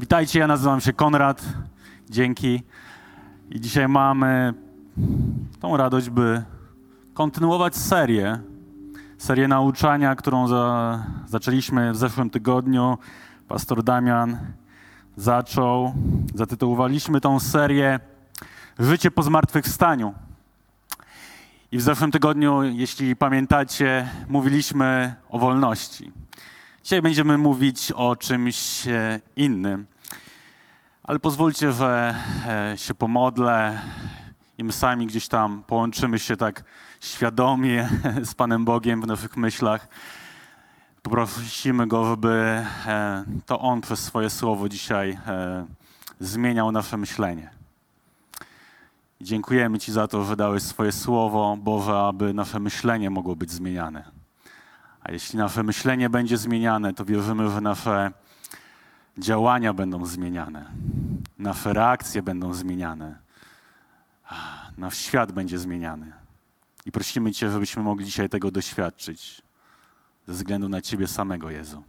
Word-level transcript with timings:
Witajcie, 0.00 0.38
ja 0.38 0.46
nazywam 0.46 0.80
się 0.80 0.92
Konrad. 0.92 1.42
Dzięki. 2.10 2.62
I 3.50 3.60
dzisiaj 3.60 3.88
mamy 3.88 4.54
tą 5.60 5.76
radość, 5.76 6.10
by 6.10 6.42
kontynuować 7.14 7.76
serię. 7.76 8.38
Serię 9.18 9.48
nauczania, 9.48 10.16
którą 10.16 10.48
za, 10.48 11.04
zaczęliśmy 11.26 11.92
w 11.92 11.96
zeszłym 11.96 12.30
tygodniu. 12.30 12.98
Pastor 13.48 13.82
Damian 13.82 14.38
zaczął. 15.16 15.94
Zatytułowaliśmy 16.34 17.20
tą 17.20 17.40
serię 17.40 18.00
Życie 18.78 19.10
po 19.10 19.22
zmartwychwstaniu. 19.22 20.14
I 21.72 21.78
w 21.78 21.82
zeszłym 21.82 22.10
tygodniu, 22.10 22.62
jeśli 22.62 23.16
pamiętacie, 23.16 24.08
mówiliśmy 24.28 25.14
o 25.28 25.38
wolności. 25.38 26.12
Dzisiaj 26.86 27.02
będziemy 27.02 27.38
mówić 27.38 27.92
o 27.92 28.16
czymś 28.16 28.88
e, 28.88 29.20
innym, 29.36 29.86
ale 31.02 31.18
pozwólcie, 31.18 31.72
że 31.72 32.14
e, 32.46 32.78
się 32.78 32.94
pomodlę 32.94 33.80
i 34.58 34.64
my 34.64 34.72
sami 34.72 35.06
gdzieś 35.06 35.28
tam 35.28 35.62
połączymy 35.66 36.18
się 36.18 36.36
tak 36.36 36.64
świadomie 37.00 37.88
z 38.30 38.34
Panem 38.34 38.64
Bogiem 38.64 39.02
w 39.02 39.06
naszych 39.06 39.36
myślach. 39.36 39.88
Poprosimy 41.02 41.86
Go, 41.86 42.04
żeby 42.04 42.62
e, 42.86 43.24
to 43.46 43.60
On 43.60 43.80
przez 43.80 44.00
swoje 44.00 44.30
słowo 44.30 44.68
dzisiaj 44.68 45.18
zmieniał 46.20 46.72
nasze 46.72 46.96
myślenie. 46.96 47.50
Dziękujemy 49.20 49.78
Ci 49.78 49.92
za 49.92 50.08
to, 50.08 50.24
że 50.24 50.36
dałeś 50.36 50.62
swoje 50.62 50.92
słowo, 50.92 51.56
Boże, 51.60 51.98
aby 51.98 52.34
nasze 52.34 52.60
myślenie 52.60 53.10
mogło 53.10 53.36
być 53.36 53.50
zmieniane. 53.50 54.15
A 55.08 55.12
jeśli 55.12 55.38
nasze 55.38 55.62
myślenie 55.62 56.10
będzie 56.10 56.36
zmieniane, 56.36 56.94
to 56.94 57.04
wierzymy, 57.04 57.50
że 57.50 57.60
nasze 57.60 58.12
działania 59.18 59.72
będą 59.72 60.06
zmieniane, 60.06 60.70
nasze 61.38 61.72
reakcje 61.72 62.22
będą 62.22 62.54
zmieniane, 62.54 63.18
nasz 64.78 64.98
świat 64.98 65.32
będzie 65.32 65.58
zmieniany. 65.58 66.12
I 66.86 66.92
prosimy 66.92 67.32
Cię, 67.32 67.50
żebyśmy 67.50 67.82
mogli 67.82 68.06
dzisiaj 68.06 68.28
tego 68.28 68.50
doświadczyć 68.50 69.42
ze 70.26 70.32
względu 70.32 70.68
na 70.68 70.80
Ciebie 70.80 71.06
samego, 71.06 71.50
Jezu. 71.50 71.82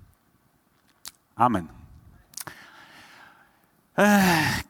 Amen. 1.36 1.68
Ech, 3.98 4.64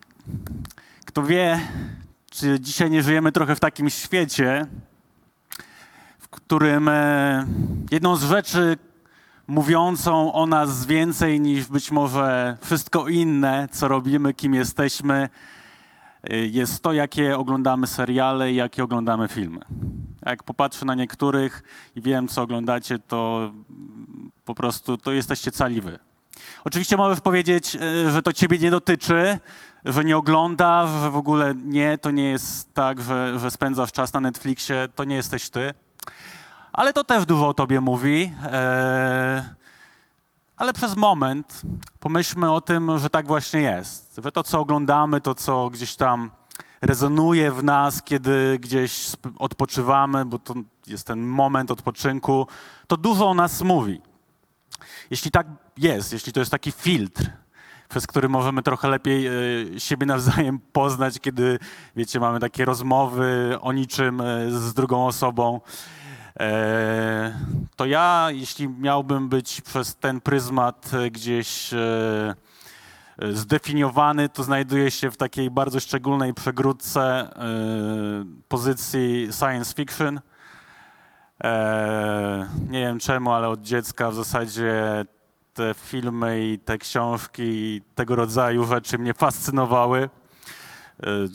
kto 1.05 1.23
wie, 1.23 1.59
czy 2.31 2.59
dzisiaj 2.59 2.89
nie 2.91 3.03
żyjemy 3.03 3.31
trochę 3.31 3.55
w 3.55 3.59
takim 3.59 3.89
świecie, 3.89 4.67
którym 6.41 6.89
e, 6.89 7.45
jedną 7.91 8.15
z 8.15 8.23
rzeczy 8.23 8.77
mówiącą 9.47 10.33
o 10.33 10.45
nas 10.45 10.85
więcej 10.85 11.39
niż 11.39 11.65
być 11.65 11.91
może 11.91 12.57
wszystko 12.61 13.07
inne, 13.07 13.67
co 13.71 13.87
robimy, 13.87 14.33
kim 14.33 14.53
jesteśmy, 14.53 15.29
e, 16.23 16.37
jest 16.37 16.83
to, 16.83 16.93
jakie 16.93 17.37
oglądamy 17.37 17.87
seriale 17.87 18.51
i 18.51 18.55
jakie 18.55 18.83
oglądamy 18.83 19.27
filmy. 19.27 19.59
Jak 20.25 20.43
popatrzę 20.43 20.85
na 20.85 20.95
niektórych 20.95 21.63
i 21.95 22.01
wiem, 22.01 22.27
co 22.27 22.41
oglądacie, 22.41 22.99
to 22.99 23.51
po 24.45 24.55
prostu 24.55 24.97
to 24.97 25.11
jesteście 25.11 25.51
cali 25.51 25.81
wy. 25.81 25.99
Oczywiście 26.63 26.97
możesz 26.97 27.21
powiedzieć, 27.21 27.75
e, 27.75 28.11
że 28.11 28.21
to 28.21 28.33
ciebie 28.33 28.57
nie 28.57 28.71
dotyczy, 28.71 29.39
że 29.85 30.03
nie 30.03 30.17
oglądasz, 30.17 30.89
że 30.89 31.11
w 31.11 31.17
ogóle 31.17 31.55
nie, 31.55 31.97
to 31.97 32.11
nie 32.11 32.29
jest 32.29 32.73
tak, 32.73 33.01
że, 33.01 33.39
że 33.39 33.51
spędzasz 33.51 33.91
czas 33.91 34.13
na 34.13 34.19
Netflixie, 34.19 34.87
to 34.95 35.03
nie 35.03 35.15
jesteś 35.15 35.49
ty. 35.49 35.73
Ale 36.77 36.93
to 36.93 37.03
też 37.03 37.25
dużo 37.25 37.47
o 37.47 37.53
tobie 37.53 37.81
mówi. 37.81 38.33
E, 38.43 39.55
ale 40.57 40.73
przez 40.73 40.95
moment 40.95 41.61
pomyślmy 41.99 42.51
o 42.51 42.61
tym, 42.61 42.99
że 42.99 43.09
tak 43.09 43.27
właśnie 43.27 43.61
jest. 43.61 44.19
Że 44.23 44.31
to, 44.31 44.43
co 44.43 44.59
oglądamy, 44.59 45.21
to, 45.21 45.35
co 45.35 45.69
gdzieś 45.69 45.95
tam 45.95 46.31
rezonuje 46.81 47.51
w 47.51 47.63
nas, 47.63 48.03
kiedy 48.03 48.59
gdzieś 48.59 49.11
odpoczywamy, 49.39 50.25
bo 50.25 50.39
to 50.39 50.53
jest 50.87 51.07
ten 51.07 51.19
moment 51.19 51.71
odpoczynku, 51.71 52.47
to 52.87 52.97
dużo 52.97 53.29
o 53.29 53.33
nas 53.33 53.61
mówi. 53.61 54.01
Jeśli 55.09 55.31
tak 55.31 55.47
jest, 55.77 56.13
jeśli 56.13 56.33
to 56.33 56.39
jest 56.39 56.51
taki 56.51 56.71
filtr, 56.71 57.29
przez 57.89 58.07
który 58.07 58.29
możemy 58.29 58.63
trochę 58.63 58.87
lepiej 58.87 59.27
e, 59.27 59.31
siebie 59.79 60.05
nawzajem 60.05 60.59
poznać, 60.59 61.19
kiedy, 61.19 61.59
wiecie, 61.95 62.19
mamy 62.19 62.39
takie 62.39 62.65
rozmowy 62.65 63.57
o 63.61 63.73
niczym 63.73 64.21
e, 64.21 64.51
z 64.51 64.73
drugą 64.73 65.07
osobą, 65.07 65.61
to 67.75 67.85
ja, 67.85 68.27
jeśli 68.31 68.69
miałbym 68.69 69.29
być 69.29 69.61
przez 69.61 69.95
ten 69.95 70.21
pryzmat 70.21 70.91
gdzieś 71.11 71.73
e, 71.73 72.35
zdefiniowany, 73.33 74.29
to 74.29 74.43
znajduję 74.43 74.91
się 74.91 75.11
w 75.11 75.17
takiej 75.17 75.51
bardzo 75.51 75.79
szczególnej 75.79 76.33
przegródce 76.33 77.01
e, 77.01 77.29
pozycji 78.47 79.27
science 79.39 79.73
fiction. 79.73 80.19
Nie 82.69 82.79
wiem 82.79 82.99
czemu, 82.99 83.31
ale 83.31 83.49
od 83.49 83.61
dziecka 83.61 84.11
w 84.11 84.15
zasadzie 84.15 85.05
te 85.53 85.73
filmy 85.73 86.47
i 86.47 86.59
te 86.59 86.77
książki 86.77 87.43
i 87.43 87.81
tego 87.95 88.15
rodzaju 88.15 88.65
rzeczy 88.65 88.97
mnie 88.97 89.13
fascynowały. 89.13 90.09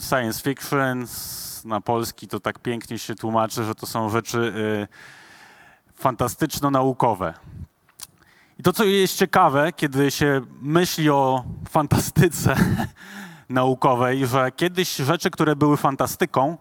Science 0.09 0.43
fiction, 0.43 1.07
na 1.65 1.81
polski 1.81 2.29
to 2.29 2.41
tak 2.41 2.59
pięknie 2.59 2.99
się 2.99 3.15
tłumaczy, 3.15 3.65
że 3.65 3.75
to 3.75 3.87
są 3.87 4.11
rzeczy 4.11 4.39
y, 4.39 6.03
fantastyczno-naukowe. 6.03 7.35
I 8.59 8.63
to, 8.63 8.73
co 8.73 8.85
jest 8.85 9.17
ciekawe, 9.17 9.73
kiedy 9.73 10.11
się 10.11 10.41
myśli 10.63 11.11
o 11.11 11.45
fantastyce 11.71 12.57
naukowej, 13.49 14.27
że 14.27 14.53
kiedyś 14.53 14.97
rzeczy, 14.97 15.31
które 15.31 15.57
były 15.57 15.77
fantastyką, 15.77 16.57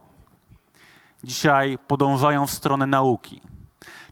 dzisiaj 1.23 1.77
podążają 1.87 2.47
w 2.47 2.51
stronę 2.51 2.87
nauki. 2.87 3.41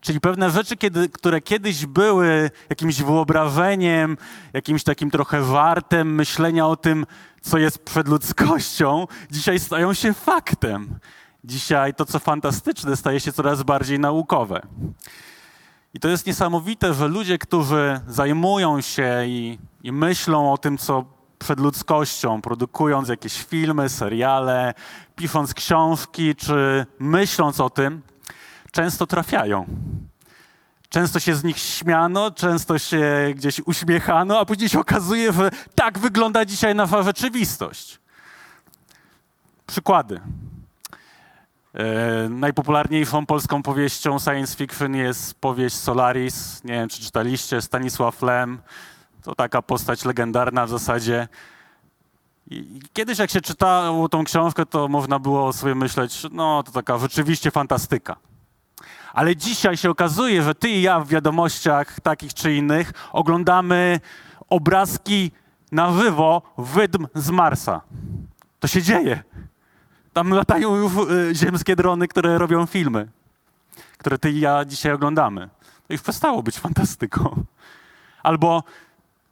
Czyli 0.01 0.19
pewne 0.19 0.51
rzeczy, 0.51 0.77
kiedy, 0.77 1.09
które 1.09 1.41
kiedyś 1.41 1.85
były 1.85 2.51
jakimś 2.69 3.01
wyobrażeniem, 3.01 4.17
jakimś 4.53 4.83
takim 4.83 5.11
trochę 5.11 5.41
wartem 5.41 6.15
myślenia 6.15 6.67
o 6.67 6.75
tym, 6.75 7.05
co 7.41 7.57
jest 7.57 7.79
przed 7.85 8.07
ludzkością, 8.07 9.07
dzisiaj 9.31 9.59
stają 9.59 9.93
się 9.93 10.13
faktem. 10.13 10.99
Dzisiaj 11.43 11.93
to, 11.93 12.05
co 12.05 12.19
fantastyczne, 12.19 12.95
staje 12.95 13.19
się 13.19 13.31
coraz 13.31 13.63
bardziej 13.63 13.99
naukowe. 13.99 14.61
I 15.93 15.99
to 15.99 16.09
jest 16.09 16.27
niesamowite, 16.27 16.93
że 16.93 17.07
ludzie, 17.07 17.37
którzy 17.37 17.99
zajmują 18.07 18.81
się 18.81 19.25
i, 19.25 19.59
i 19.83 19.91
myślą 19.91 20.53
o 20.53 20.57
tym, 20.57 20.77
co 20.77 21.05
przed 21.39 21.59
ludzkością, 21.59 22.41
produkując 22.41 23.09
jakieś 23.09 23.43
filmy, 23.43 23.89
seriale, 23.89 24.73
pisząc 25.15 25.53
książki, 25.53 26.35
czy 26.35 26.85
myśląc 26.99 27.59
o 27.59 27.69
tym, 27.69 28.01
często 28.71 29.07
trafiają. 29.07 29.65
Często 30.89 31.19
się 31.19 31.35
z 31.35 31.43
nich 31.43 31.57
śmiano, 31.57 32.31
często 32.31 32.79
się 32.79 33.33
gdzieś 33.35 33.61
uśmiechano, 33.65 34.39
a 34.39 34.45
później 34.45 34.69
się 34.69 34.79
okazuje, 34.79 35.33
że 35.33 35.51
tak 35.75 35.99
wygląda 35.99 36.45
dzisiaj 36.45 36.75
nasza 36.75 37.03
rzeczywistość. 37.03 37.99
Przykłady. 39.67 40.21
E, 41.73 42.29
najpopularniejszą 42.29 43.25
polską 43.25 43.63
powieścią 43.63 44.19
science 44.19 44.55
fiction 44.55 44.95
jest 44.95 45.33
powieść 45.33 45.75
Solaris. 45.75 46.63
Nie 46.63 46.73
wiem, 46.73 46.89
czy 46.89 47.01
czytaliście, 47.01 47.61
Stanisław 47.61 48.21
Lem. 48.21 48.61
To 49.23 49.35
taka 49.35 49.61
postać 49.61 50.05
legendarna 50.05 50.65
w 50.65 50.69
zasadzie. 50.69 51.27
I 52.51 52.81
kiedyś 52.93 53.19
jak 53.19 53.31
się 53.31 53.41
czytało 53.41 54.09
tą 54.09 54.23
książkę, 54.23 54.65
to 54.65 54.87
można 54.87 55.19
było 55.19 55.53
sobie 55.53 55.75
myśleć, 55.75 56.25
no 56.31 56.63
to 56.63 56.71
taka 56.71 56.97
rzeczywiście 56.97 57.51
fantastyka. 57.51 58.15
Ale 59.13 59.35
dzisiaj 59.35 59.77
się 59.77 59.89
okazuje, 59.89 60.43
że 60.43 60.55
ty 60.55 60.69
i 60.69 60.81
ja 60.81 60.99
w 60.99 61.07
wiadomościach 61.07 61.99
takich 61.99 62.33
czy 62.33 62.55
innych 62.55 62.93
oglądamy 63.11 63.99
obrazki 64.49 65.31
na 65.71 65.91
żywo 65.91 66.41
wydm 66.57 67.07
z 67.15 67.29
Marsa. 67.29 67.81
To 68.59 68.67
się 68.67 68.81
dzieje. 68.81 69.23
Tam 70.13 70.29
latają 70.29 70.75
już 70.75 70.93
y, 70.93 71.35
ziemskie 71.35 71.75
drony, 71.75 72.07
które 72.07 72.37
robią 72.37 72.65
filmy, 72.65 73.07
które 73.97 74.17
ty 74.17 74.31
i 74.31 74.39
ja 74.39 74.65
dzisiaj 74.65 74.93
oglądamy. 74.93 75.49
To 75.87 75.93
już 75.93 76.01
przestało 76.01 76.43
być 76.43 76.59
fantastyką. 76.59 77.43
Albo, 78.23 78.63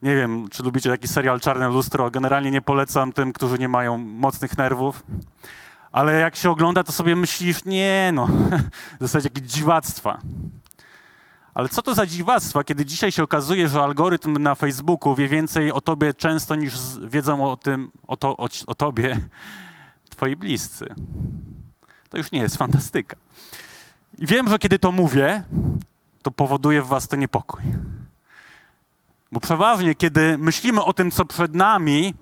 nie 0.02 0.16
wiem, 0.16 0.50
czy 0.50 0.64
lubicie 0.64 0.90
taki 0.90 1.08
serial 1.08 1.40
Czarne 1.40 1.68
Lustro. 1.68 2.12
Generalnie 2.12 2.52
nie 2.52 2.62
polecam 2.62 3.14
tym, 3.14 3.34
którzy 3.34 3.60
nie 3.60 3.70
mają 3.70 3.98
mocnych 3.98 4.58
nerwów. 4.58 5.04
Ale 5.98 6.20
jak 6.20 6.36
się 6.36 6.50
ogląda, 6.50 6.84
to 6.84 6.92
sobie 6.92 7.16
myślisz, 7.16 7.66
nie 7.66 8.12
no, 8.14 8.28
w 9.00 9.02
zasadzie 9.02 9.30
jakieś 9.34 9.52
dziwactwa. 9.52 10.22
Ale 11.54 11.70
co 11.70 11.82
to 11.82 11.96
za 11.96 12.06
dziwactwa, 12.06 12.64
kiedy 12.64 12.86
dzisiaj 12.86 13.12
się 13.12 13.24
okazuje, 13.24 13.68
że 13.68 13.82
algorytm 13.82 14.38
na 14.38 14.56
Facebooku 14.56 15.16
wie 15.16 15.28
więcej 15.28 15.72
o 15.72 15.82
tobie 15.82 16.14
często 16.14 16.56
niż 16.56 16.74
wiedzą 17.08 17.52
o 17.52 17.58
tym, 17.58 17.92
o, 18.08 18.18
to, 18.18 18.38
o, 18.38 18.48
o 18.68 18.76
tobie 18.76 19.20
twoi 20.10 20.36
bliscy. 20.36 20.96
To 22.10 22.18
już 22.18 22.32
nie 22.32 22.40
jest 22.40 22.58
fantastyka. 22.58 23.16
I 24.18 24.26
wiem, 24.26 24.50
że 24.50 24.60
kiedy 24.60 24.80
to 24.80 24.92
mówię, 24.92 25.44
to 26.22 26.32
powoduje 26.32 26.82
w 26.82 26.88
was 26.88 27.08
to 27.08 27.16
niepokój. 27.16 27.62
Bo 29.32 29.40
przeważnie, 29.40 29.96
kiedy 29.96 30.38
myślimy 30.38 30.84
o 30.84 30.94
tym, 30.94 31.12
co 31.12 31.26
przed 31.26 31.56
nami, 31.56 32.14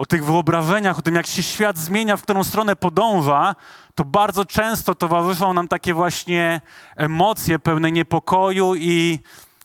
o 0.00 0.06
tych 0.06 0.24
wyobrażeniach, 0.24 0.98
o 0.98 1.02
tym, 1.02 1.14
jak 1.14 1.26
się 1.26 1.42
świat 1.42 1.78
zmienia, 1.78 2.16
w 2.16 2.22
którą 2.22 2.44
stronę 2.44 2.76
podąża, 2.76 3.54
to 3.94 4.04
bardzo 4.04 4.44
często 4.44 4.94
towarzyszą 4.94 5.54
nam 5.54 5.68
takie 5.68 5.94
właśnie 5.94 6.60
emocje 6.96 7.58
pełne 7.58 7.92
niepokoju 7.92 8.74
i 8.74 9.18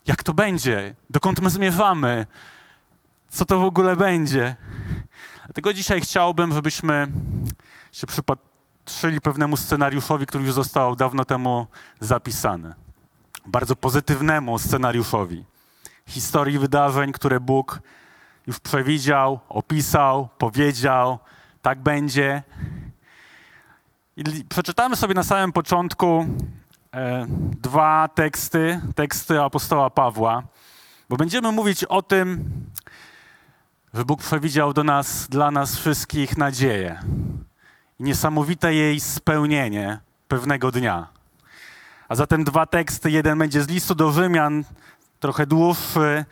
jak 0.08 0.24
to 0.24 0.34
będzie, 0.34 0.96
dokąd 1.10 1.42
my 1.42 1.50
zmierzamy, 1.50 2.26
co 3.30 3.46
to 3.46 3.60
w 3.60 3.64
ogóle 3.64 3.96
będzie. 3.96 4.56
Dlatego 5.46 5.74
dzisiaj 5.74 6.02
chciałbym, 6.02 6.54
żebyśmy 6.54 7.08
się 7.92 8.08
przypatrzyli 8.08 9.22
pewnemu 9.22 9.58
scenariuszowi, 9.58 10.26
który 10.26 10.44
już 10.44 10.54
został 10.54 10.96
dawno 10.96 11.26
temu 11.26 11.68
zapisany. 12.00 12.74
Bardzo 13.46 13.76
pozytywnemu 13.76 14.60
scenariuszowi. 14.60 15.46
Historii 16.08 16.60
wydarzeń, 16.60 17.12
które 17.12 17.40
Bóg 17.40 17.82
już 18.48 18.60
przewidział, 18.60 19.40
opisał, 19.50 20.30
powiedział, 20.38 21.20
tak 21.62 21.80
będzie. 21.80 22.44
I 24.18 24.24
przeczytamy 24.50 24.96
sobie 24.96 25.14
na 25.14 25.24
samym 25.24 25.52
początku 25.52 26.26
e, 26.94 27.26
dwa 27.62 28.08
teksty, 28.08 28.80
teksty 28.96 29.42
apostoła 29.42 29.90
Pawła, 29.90 30.44
bo 31.10 31.18
będziemy 31.18 31.52
mówić 31.52 31.84
o 31.84 32.02
tym, 32.02 32.52
że 33.94 34.06
Bóg 34.06 34.22
przewidział 34.22 34.74
do 34.74 34.84
nas, 34.84 35.28
dla 35.28 35.52
nas 35.52 35.76
wszystkich 35.76 36.38
nadzieję 36.38 37.00
i 38.00 38.04
niesamowite 38.04 38.74
jej 38.74 39.00
spełnienie 39.00 40.00
pewnego 40.28 40.72
dnia. 40.72 41.08
A 42.08 42.16
zatem 42.16 42.44
dwa 42.44 42.66
teksty. 42.66 43.12
Jeden 43.12 43.40
będzie 43.40 43.64
z 43.64 43.68
listu 43.68 43.96
do 43.96 44.12
Rzymian, 44.12 44.64
trochę 45.20 45.48
dłuższy. 45.48 46.26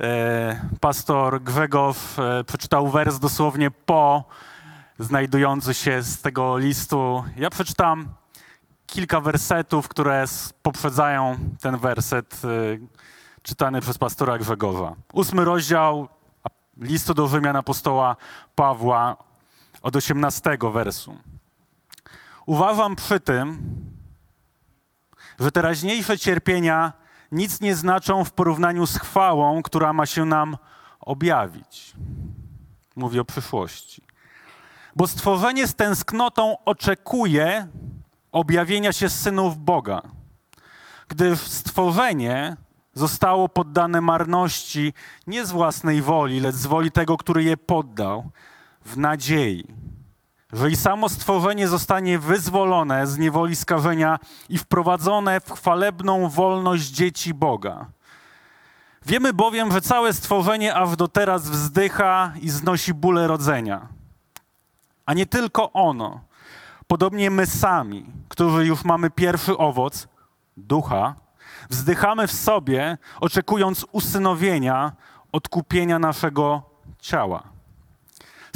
E, 0.00 0.60
pastor 0.80 1.42
Grzegorz 1.42 2.18
e, 2.18 2.44
przeczytał 2.44 2.88
wers 2.88 3.18
dosłownie 3.18 3.70
po 3.70 4.24
znajdujący 4.98 5.74
się 5.74 6.02
z 6.02 6.20
tego 6.22 6.58
listu. 6.58 7.24
Ja 7.36 7.50
przeczytam 7.50 8.08
kilka 8.86 9.20
wersetów, 9.20 9.88
które 9.88 10.24
poprzedzają 10.62 11.38
ten 11.60 11.76
werset 11.76 12.42
e, 12.44 12.48
czytany 13.42 13.80
przez 13.80 13.98
pastora 13.98 14.38
Grzegorza. 14.38 14.94
Ósmy 15.12 15.44
rozdział 15.44 16.08
listu 16.76 17.14
do 17.14 17.28
Rzymian 17.28 17.56
apostoła 17.56 18.16
Pawła 18.54 19.16
od 19.82 19.96
18 19.96 20.58
wersu. 20.72 21.16
Uważam 22.46 22.96
przy 22.96 23.20
tym, 23.20 23.62
że 25.40 25.50
teraźniejsze 25.50 26.18
cierpienia 26.18 26.99
nic 27.32 27.60
nie 27.60 27.76
znaczą 27.76 28.24
w 28.24 28.32
porównaniu 28.32 28.86
z 28.86 28.98
chwałą, 28.98 29.62
która 29.62 29.92
ma 29.92 30.06
się 30.06 30.24
nam 30.24 30.56
objawić. 31.00 31.92
Mówię 32.96 33.20
o 33.20 33.24
przyszłości. 33.24 34.02
Bo 34.96 35.06
stworzenie 35.06 35.66
z 35.66 35.74
tęsknotą 35.74 36.56
oczekuje 36.64 37.66
objawienia 38.32 38.92
się 38.92 39.08
synów 39.08 39.58
Boga, 39.58 40.02
gdyż 41.08 41.40
stworzenie 41.40 42.56
zostało 42.94 43.48
poddane 43.48 44.00
marności 44.00 44.92
nie 45.26 45.46
z 45.46 45.52
własnej 45.52 46.02
woli, 46.02 46.40
lecz 46.40 46.54
z 46.54 46.66
woli 46.66 46.90
tego, 46.90 47.16
który 47.16 47.44
je 47.44 47.56
poddał, 47.56 48.30
w 48.84 48.96
nadziei, 48.96 49.66
że 50.52 50.70
i 50.70 50.76
samo 50.76 51.08
stworzenie 51.08 51.68
zostanie 51.68 52.18
wyzwolone 52.18 53.06
z 53.06 53.18
niewoli 53.18 53.56
skażenia 53.56 54.18
i 54.48 54.58
wprowadzone 54.58 55.40
w 55.40 55.52
chwalebną 55.52 56.28
wolność 56.28 56.84
dzieci 56.84 57.34
Boga. 57.34 57.86
Wiemy 59.06 59.32
bowiem, 59.32 59.72
że 59.72 59.80
całe 59.80 60.12
stworzenie 60.12 60.74
aż 60.74 60.96
do 60.96 61.08
teraz 61.08 61.50
wzdycha 61.50 62.32
i 62.40 62.50
znosi 62.50 62.94
bóle 62.94 63.26
rodzenia. 63.26 63.88
A 65.06 65.14
nie 65.14 65.26
tylko 65.26 65.72
ono. 65.72 66.20
Podobnie 66.86 67.30
my 67.30 67.46
sami, 67.46 68.06
którzy 68.28 68.66
już 68.66 68.84
mamy 68.84 69.10
pierwszy 69.10 69.58
owoc, 69.58 70.08
ducha, 70.56 71.14
wzdychamy 71.70 72.26
w 72.26 72.32
sobie, 72.32 72.98
oczekując 73.20 73.86
usynowienia, 73.92 74.92
odkupienia 75.32 75.98
naszego 75.98 76.62
ciała. 76.98 77.42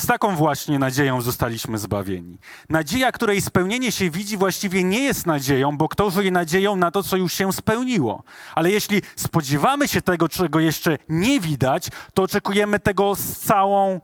Z 0.01 0.07
taką 0.07 0.37
właśnie 0.37 0.79
nadzieją 0.79 1.21
zostaliśmy 1.21 1.79
zbawieni. 1.79 2.39
Nadzieja, 2.69 3.13
której 3.13 3.41
spełnienie 3.41 3.93
się 3.93 4.11
widzi, 4.11 4.37
właściwie 4.37 4.85
nie 4.85 5.05
jest 5.05 5.27
nadzieją, 5.27 5.77
bo 5.77 5.89
kto 5.89 6.11
żyje 6.11 6.31
nadzieją 6.31 6.77
na 6.77 6.91
to, 6.91 7.03
co 7.03 7.17
już 7.17 7.33
się 7.33 7.53
spełniło. 7.53 8.23
Ale 8.55 8.71
jeśli 8.71 9.03
spodziewamy 9.17 9.89
się 9.89 10.03
tego, 10.03 10.29
czego 10.29 10.61
jeszcze 10.61 10.99
nie 11.09 11.41
widać, 11.41 11.89
to 12.15 12.23
oczekujemy 12.23 12.81
tego 12.81 13.15
z 13.15 13.39
całą 13.39 14.01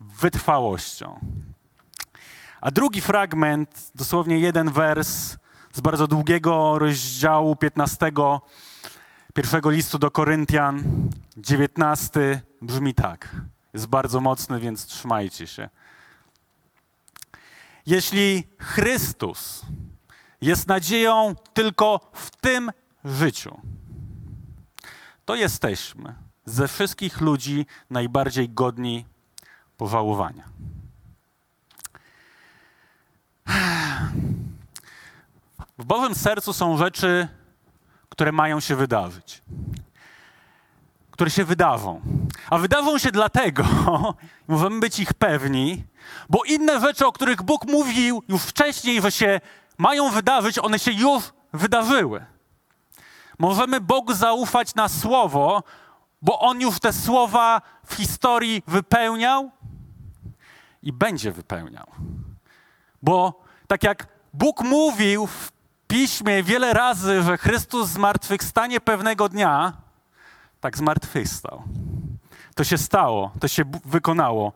wytrwałością. 0.00 1.20
A 2.60 2.70
drugi 2.70 3.00
fragment, 3.00 3.90
dosłownie 3.94 4.38
jeden 4.38 4.70
wers 4.70 5.36
z 5.72 5.80
bardzo 5.80 6.06
długiego 6.06 6.78
rozdziału 6.78 7.56
15 7.56 8.12
pierwszego 9.34 9.70
listu 9.70 9.98
do 9.98 10.10
Koryntian, 10.10 10.82
19, 11.36 12.40
brzmi 12.62 12.94
tak 12.94 13.28
jest 13.74 13.86
bardzo 13.86 14.20
mocny, 14.20 14.60
więc 14.60 14.86
trzymajcie 14.86 15.46
się. 15.46 15.68
Jeśli 17.86 18.44
Chrystus 18.58 19.62
jest 20.40 20.68
nadzieją 20.68 21.34
tylko 21.52 22.10
w 22.12 22.30
tym 22.30 22.70
życiu, 23.04 23.60
to 25.24 25.34
jesteśmy 25.34 26.14
ze 26.44 26.68
wszystkich 26.68 27.20
ludzi 27.20 27.66
najbardziej 27.90 28.48
godni 28.48 29.06
pożałowania. 29.76 30.44
W 35.78 35.84
Bożym 35.84 36.14
sercu 36.14 36.52
są 36.52 36.76
rzeczy, 36.76 37.28
które 38.08 38.32
mają 38.32 38.60
się 38.60 38.76
wydarzyć 38.76 39.42
które 41.18 41.30
się 41.30 41.44
wydarzą. 41.44 42.00
A 42.50 42.58
wydarzą 42.58 42.98
się 42.98 43.10
dlatego, 43.10 43.64
możemy 44.48 44.80
być 44.80 44.98
ich 44.98 45.14
pewni, 45.14 45.84
bo 46.28 46.44
inne 46.44 46.80
rzeczy, 46.80 47.06
o 47.06 47.12
których 47.12 47.42
Bóg 47.42 47.66
mówił 47.66 48.22
już 48.28 48.42
wcześniej, 48.42 49.02
że 49.02 49.12
się 49.12 49.40
mają 49.78 50.10
wydarzyć, 50.10 50.58
one 50.58 50.78
się 50.78 50.92
już 50.92 51.22
wydarzyły. 51.52 52.26
Możemy 53.38 53.80
Bogu 53.80 54.14
zaufać 54.14 54.74
na 54.74 54.88
słowo, 54.88 55.62
bo 56.22 56.38
On 56.40 56.60
już 56.60 56.80
te 56.80 56.92
słowa 56.92 57.62
w 57.86 57.94
historii 57.94 58.62
wypełniał 58.66 59.50
i 60.82 60.92
będzie 60.92 61.32
wypełniał. 61.32 61.86
Bo 63.02 63.42
tak 63.66 63.82
jak 63.82 64.06
Bóg 64.34 64.62
mówił 64.62 65.26
w 65.26 65.52
piśmie 65.88 66.42
wiele 66.42 66.72
razy, 66.72 67.22
że 67.22 67.38
Chrystus 67.38 67.88
zmartwychwstanie 67.88 68.80
pewnego 68.80 69.28
dnia, 69.28 69.87
tak 70.60 70.78
zmartwychwstał. 70.78 71.62
To 72.54 72.64
się 72.64 72.78
stało, 72.78 73.32
to 73.40 73.48
się 73.48 73.64
wykonało. 73.84 74.52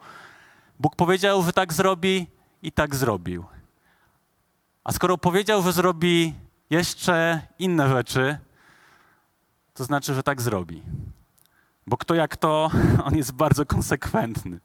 Bóg 0.80 0.96
powiedział, 0.96 1.42
że 1.42 1.52
tak 1.52 1.72
zrobi 1.72 2.26
i 2.62 2.72
tak 2.72 2.94
zrobił. 2.94 3.44
A 4.84 4.92
skoro 4.92 5.18
powiedział, 5.18 5.62
że 5.62 5.72
zrobi 5.72 6.34
jeszcze 6.70 7.40
inne 7.58 7.88
rzeczy, 7.88 8.38
to 9.74 9.84
znaczy, 9.84 10.14
że 10.14 10.22
tak 10.22 10.42
zrobi. 10.42 10.82
Bo 11.86 11.96
kto 11.96 12.14
jak 12.14 12.36
to, 12.36 12.70
on 13.06 13.16
jest 13.16 13.32
bardzo 13.32 13.66
konsekwentny. 13.66 14.60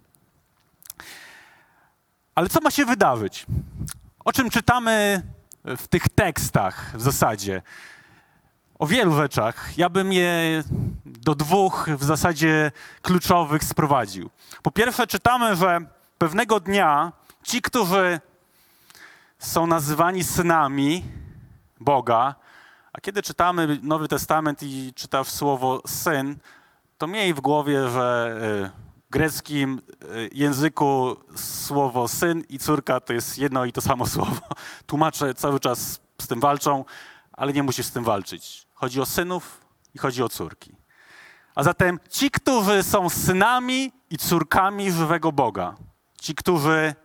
Ale 2.35 2.49
co 2.49 2.61
ma 2.61 2.71
się 2.71 2.85
wydarzyć? 2.85 3.45
O 4.25 4.33
czym 4.33 4.49
czytamy 4.49 5.21
w 5.65 5.87
tych 5.87 6.09
tekstach 6.09 6.97
w 6.97 7.01
zasadzie? 7.01 7.61
O 8.79 8.87
wielu 8.87 9.15
rzeczach. 9.15 9.77
Ja 9.77 9.89
bym 9.89 10.13
je 10.13 10.63
do 11.07 11.35
dwóch 11.35 11.89
w 11.97 12.03
zasadzie 12.03 12.71
kluczowych 13.01 13.63
sprowadził. 13.63 14.29
Po 14.63 14.71
pierwsze, 14.71 15.07
czytamy, 15.07 15.55
że 15.55 15.79
pewnego 16.17 16.59
dnia 16.59 17.11
ci, 17.43 17.61
którzy 17.61 18.19
są 19.39 19.67
nazywani 19.67 20.23
synami 20.23 21.03
Boga, 21.79 22.35
a 22.93 23.01
kiedy 23.01 23.21
czytamy 23.21 23.79
Nowy 23.83 24.07
Testament 24.07 24.63
i 24.63 24.93
czytasz 24.95 25.27
słowo 25.27 25.81
syn, 25.87 26.37
to 26.97 27.07
miej 27.07 27.33
w 27.33 27.41
głowie, 27.41 27.89
że 27.89 28.37
e, 28.65 28.87
w 29.07 29.09
greckim 29.09 29.81
e, 30.01 30.05
języku 30.31 31.15
słowo 31.35 32.07
syn 32.07 32.43
i 32.49 32.59
córka 32.59 32.99
to 32.99 33.13
jest 33.13 33.37
jedno 33.37 33.65
i 33.65 33.71
to 33.71 33.81
samo 33.81 34.07
słowo. 34.15 34.41
Tłumacze 34.85 35.33
cały 35.33 35.59
czas 35.59 35.99
z 36.21 36.27
tym 36.27 36.39
walczą, 36.39 36.85
ale 37.31 37.53
nie 37.53 37.63
musisz 37.63 37.85
z 37.85 37.91
tym 37.91 38.03
walczyć. 38.03 38.67
Chodzi 38.73 39.01
o 39.01 39.05
synów 39.05 39.61
i 39.93 39.97
chodzi 39.97 40.23
o 40.23 40.29
córki. 40.29 40.75
A 41.57 41.63
zatem 41.63 41.99
ci, 42.09 42.31
którzy 42.31 42.83
są 42.83 43.09
synami 43.09 43.91
i 44.09 44.17
córkami 44.17 44.91
żywego 44.91 45.31
Boga, 45.31 45.75
ci, 46.21 46.35
którzy 46.35 46.95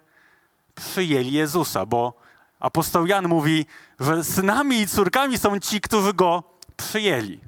przyjęli 0.75 1.32
Jezusa, 1.32 1.87
bo 1.87 2.14
apostoł 2.61 3.06
Jan 3.06 3.28
mówi, 3.28 3.66
że 4.00 4.25
synami 4.25 4.80
i 4.80 4.87
córkami 4.87 5.38
są 5.38 5.61
ci, 5.61 5.80
którzy 5.80 6.14
go 6.14 6.42
przyjęli. 6.76 7.40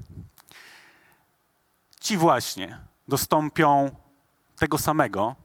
Ci 2.00 2.16
właśnie 2.16 2.78
dostąpią 3.08 3.90
tego 4.56 4.78
samego, 4.78 5.36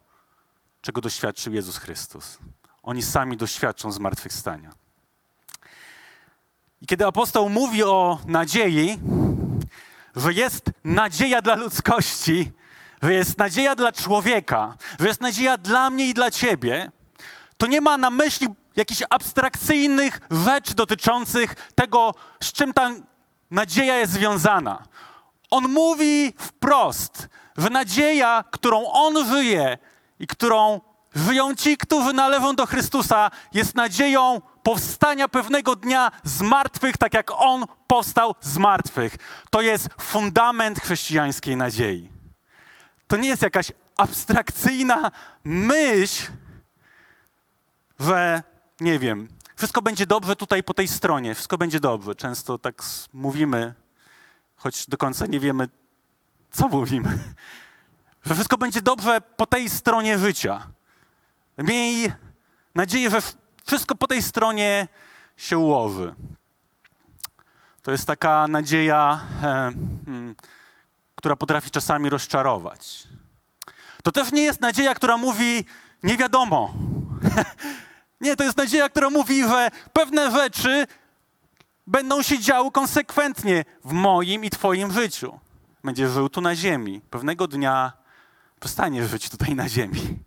czego 0.82 1.02
doświadczył 1.02 1.54
Jezus 1.54 1.78
Chrystus. 1.78 2.38
Oni 2.84 3.04
sami 3.04 3.38
doświadczą 3.38 3.92
zmartwychwstania. 3.92 4.72
I 6.82 6.88
kiedy 6.88 7.06
apostoł 7.06 7.50
mówi 7.50 7.84
o 7.84 8.20
nadziei, 8.26 9.00
że 10.16 10.34
jest 10.34 10.72
nadzieja 10.84 11.42
dla 11.42 11.56
ludzkości, 11.56 12.52
że 13.02 13.14
jest 13.14 13.38
nadzieja 13.38 13.76
dla 13.76 13.92
człowieka, 13.92 14.76
że 15.00 15.08
jest 15.08 15.22
nadzieja 15.22 15.58
dla 15.58 15.90
mnie 15.90 16.06
i 16.06 16.14
dla 16.14 16.32
ciebie, 16.32 16.92
to 17.58 17.68
nie 17.68 17.82
ma 17.82 17.98
na 17.98 18.10
myśli 18.10 18.48
jakichś 18.76 19.04
abstrakcyjnych 19.10 20.20
rzeczy 20.46 20.76
dotyczących 20.76 21.56
tego, 21.76 22.16
z 22.44 22.52
czym 22.52 22.74
ta 22.74 22.92
nadzieja 23.52 23.98
jest 23.98 24.14
związana. 24.14 24.84
On 25.52 25.68
mówi 25.68 26.34
wprost, 26.38 27.28
że 27.58 27.70
nadzieja, 27.70 28.44
którą 28.52 28.86
on 28.86 29.26
żyje 29.30 29.78
i 30.20 30.28
którą 30.28 30.82
żyją 31.16 31.56
ci, 31.56 31.78
którzy 31.78 32.14
należą 32.14 32.56
do 32.56 32.66
Chrystusa, 32.66 33.32
jest 33.54 33.76
nadzieją 33.76 34.42
powstania 34.64 35.28
pewnego 35.28 35.76
dnia 35.76 36.12
z 36.24 36.42
martwych, 36.42 36.98
tak 36.98 37.14
jak 37.14 37.32
on 37.32 37.66
powstał 37.88 38.36
z 38.42 38.58
martwych. 38.58 39.16
To 39.50 39.62
jest 39.62 39.90
fundament 40.02 40.80
chrześcijańskiej 40.80 41.58
nadziei. 41.58 42.10
To 43.08 43.18
nie 43.18 43.30
jest 43.30 43.42
jakaś 43.42 43.72
abstrakcyjna 43.98 45.12
myśl, 45.44 46.32
że 48.00 48.44
nie 48.80 49.00
wiem, 49.00 49.28
wszystko 49.56 49.82
będzie 49.82 50.06
dobrze 50.06 50.36
tutaj 50.36 50.64
po 50.64 50.74
tej 50.74 50.88
stronie, 50.88 51.36
wszystko 51.36 51.58
będzie 51.58 51.80
dobrze. 51.80 52.16
Często 52.16 52.58
tak 52.58 52.84
mówimy, 53.14 53.74
choć 54.56 54.88
do 54.88 54.98
końca 54.98 55.26
nie 55.26 55.40
wiemy, 55.40 55.70
co 56.52 56.68
mówimy. 56.68 57.20
Że 58.26 58.34
wszystko 58.34 58.58
będzie 58.58 58.82
dobrze 58.82 59.22
po 59.22 59.46
tej 59.46 59.70
stronie 59.70 60.20
życia. 60.20 60.68
Miej 61.58 62.12
nadzieję, 62.76 63.10
że 63.10 63.22
wszystko 63.70 63.96
po 63.96 64.08
tej 64.08 64.22
stronie 64.24 64.88
się 65.38 65.58
ułoży. 65.58 66.16
To 67.82 67.92
jest 67.92 68.08
taka 68.08 68.48
nadzieja, 68.48 69.20
e, 69.38 69.72
hmm, 70.06 70.36
która 71.16 71.36
potrafi 71.36 71.72
czasami 71.72 72.10
rozczarować. 72.10 73.08
To 74.04 74.12
też 74.12 74.32
nie 74.32 74.42
jest 74.42 74.62
nadzieja, 74.62 74.96
która 74.96 75.18
mówi 75.18 75.66
nie 76.04 76.18
wiadomo. 76.18 76.74
nie, 78.22 78.36
to 78.36 78.44
jest 78.44 78.58
nadzieja, 78.58 78.90
która 78.90 79.10
mówi, 79.10 79.44
że 79.44 79.70
pewne 79.94 80.32
rzeczy 80.32 80.88
będą 81.88 82.22
się 82.22 82.40
działy 82.40 82.72
konsekwentnie 82.72 83.66
w 83.86 83.92
moim 83.92 84.46
i 84.46 84.50
Twoim 84.50 84.92
życiu. 84.92 85.40
Będziesz 85.84 86.12
żył 86.12 86.30
tu 86.30 86.42
na 86.42 86.56
ziemi. 86.56 87.02
Pewnego 87.10 87.48
dnia 87.48 87.94
przestaniesz 88.60 89.10
żyć 89.10 89.30
tutaj 89.30 89.56
na 89.56 89.70
ziemi. 89.70 90.20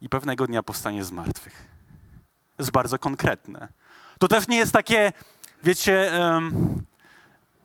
I 0.00 0.08
pewnego 0.08 0.46
dnia 0.46 0.62
powstanie 0.62 1.04
z 1.04 1.10
martwych. 1.10 1.73
To 2.56 2.62
jest 2.62 2.70
bardzo 2.70 2.98
konkretne. 2.98 3.68
To 4.18 4.28
też 4.28 4.48
nie 4.48 4.56
jest 4.56 4.72
takie, 4.72 5.12
wiecie, 5.62 6.10
um, 6.18 6.82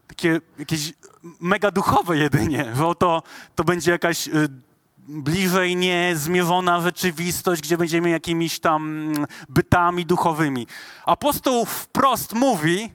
takie 0.08 0.42
jakieś 0.60 0.94
mega 1.40 1.72
duchowe 1.72 2.18
jedynie, 2.18 2.76
że 2.76 2.88
oto 2.88 3.24
to 3.56 3.64
będzie 3.64 3.92
jakaś 3.92 4.28
y, 4.28 4.50
bliżej 4.98 5.76
niezmierzona 5.76 6.82
rzeczywistość, 6.82 7.62
gdzie 7.62 7.78
będziemy 7.78 8.10
jakimiś 8.10 8.60
tam 8.60 8.84
mm, 8.84 9.26
bytami 9.50 10.06
duchowymi. 10.06 10.68
Apostoł 11.06 11.66
wprost 11.66 12.34
mówi 12.34 12.92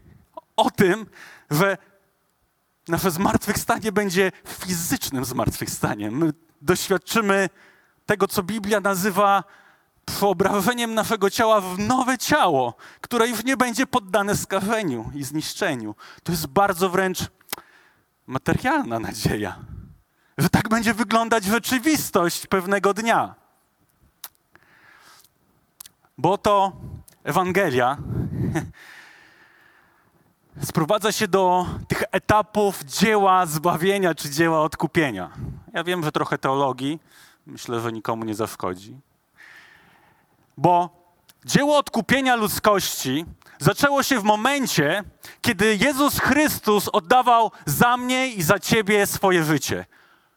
o 0.57 0.71
tym, 0.71 1.07
że 1.51 1.77
nasze 2.89 3.11
zmartwychwstanie 3.11 3.93
będzie 3.93 4.33
fizycznym 4.49 5.25
zmartwychwstaniem. 5.25 6.19
My 6.19 6.33
doświadczymy 6.63 7.49
tego, 8.07 8.29
co 8.29 8.43
Biblia 8.43 8.81
nazywa 8.81 9.45
przeobrażeniem 10.07 10.95
naszego 10.95 11.31
ciała 11.31 11.61
w 11.61 11.79
nowe 11.79 12.19
ciało, 12.19 12.75
które 13.01 13.29
już 13.29 13.45
nie 13.45 13.57
będzie 13.57 13.87
poddane 13.87 14.37
skażeniu 14.37 15.11
i 15.15 15.25
zniszczeniu. 15.25 15.95
To 16.23 16.33
jest 16.33 16.47
bardzo 16.47 16.91
wręcz 16.91 17.19
materialna 18.27 18.99
nadzieja, 18.99 19.57
że 20.39 20.51
tak 20.51 20.69
będzie 20.69 20.95
wyglądać 20.95 21.45
rzeczywistość 21.45 22.47
pewnego 22.47 22.95
dnia. 22.95 23.35
Bo 26.19 26.39
to 26.39 26.73
Ewangelia 27.25 27.97
sprowadza 30.63 31.13
się 31.13 31.29
do 31.29 31.67
tych 31.89 32.03
etapów 32.13 32.85
dzieła 32.85 33.47
zbawienia 33.47 34.15
czy 34.15 34.31
dzieła 34.31 34.61
odkupienia. 34.61 35.31
Ja 35.73 35.85
wiem, 35.85 36.05
że 36.05 36.13
trochę 36.13 36.39
teologii, 36.39 37.01
myślę, 37.47 37.81
że 37.81 37.93
nikomu 37.93 38.25
nie 38.25 38.35
zaszkodzi. 38.35 39.01
Bo 40.57 40.91
dzieło 41.45 41.79
odkupienia 41.79 42.37
ludzkości 42.37 43.25
zaczęło 43.59 44.03
się 44.03 44.21
w 44.21 44.25
momencie, 44.25 45.05
kiedy 45.41 45.77
Jezus 45.77 46.19
Chrystus 46.19 46.89
oddawał 46.89 47.51
za 47.67 47.97
mnie 47.97 48.29
i 48.29 48.43
za 48.43 48.59
ciebie 48.59 49.07
swoje 49.07 49.45
życie. 49.45 49.87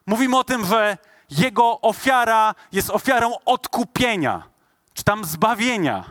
Mówimy 0.05 0.37
o 0.37 0.43
tym, 0.43 0.65
że 0.65 0.97
Jego 1.29 1.81
ofiara 1.81 2.55
jest 2.71 2.89
ofiarą 2.89 3.33
odkupienia, 3.45 4.43
czy 4.93 5.03
tam 5.03 5.25
zbawienia. 5.25 6.03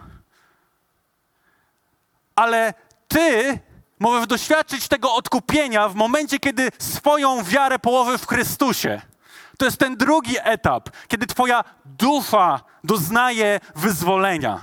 Ale 2.35 2.75
Ty 3.09 3.59
możesz 3.99 4.27
doświadczyć 4.27 4.89
tego 4.89 5.15
odkupienia 5.15 5.89
w 5.89 5.95
momencie, 5.95 6.39
kiedy 6.39 6.71
swoją 6.79 7.43
wiarę 7.43 7.79
położysz 7.79 8.21
w 8.21 8.27
Chrystusie. 8.27 9.03
To 9.59 9.65
jest 9.65 9.79
ten 9.79 9.97
drugi 9.97 10.37
etap, 10.43 10.91
kiedy 11.09 11.27
Twoja 11.27 11.65
dusza 11.85 12.61
doznaje 12.85 13.61
wyzwolenia. 13.77 14.61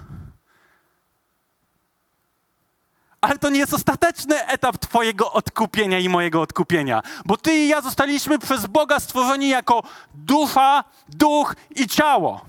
Ale 3.22 3.38
to 3.38 3.50
nie 3.50 3.60
jest 3.60 3.74
ostateczny 3.74 4.46
etap 4.46 4.78
Twojego 4.78 5.32
odkupienia 5.32 6.00
i 6.00 6.10
mojego 6.10 6.42
odkupienia, 6.42 7.02
bo 7.26 7.38
Ty 7.38 7.56
i 7.56 7.68
ja 7.68 7.82
zostaliśmy 7.82 8.40
przez 8.40 8.66
Boga 8.66 9.00
stworzeni 9.00 9.50
jako 9.50 9.84
dusza, 10.14 10.84
duch 11.10 11.56
i 11.76 11.88
ciało. 11.88 12.46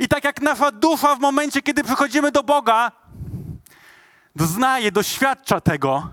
I 0.00 0.08
tak 0.08 0.24
jak 0.24 0.42
nasza 0.42 0.70
dusza 0.70 1.16
w 1.16 1.20
momencie, 1.20 1.62
kiedy 1.62 1.84
przychodzimy 1.84 2.32
do 2.32 2.42
Boga, 2.42 2.92
doznaje, 4.36 4.92
doświadcza 4.92 5.60
tego, 5.60 6.10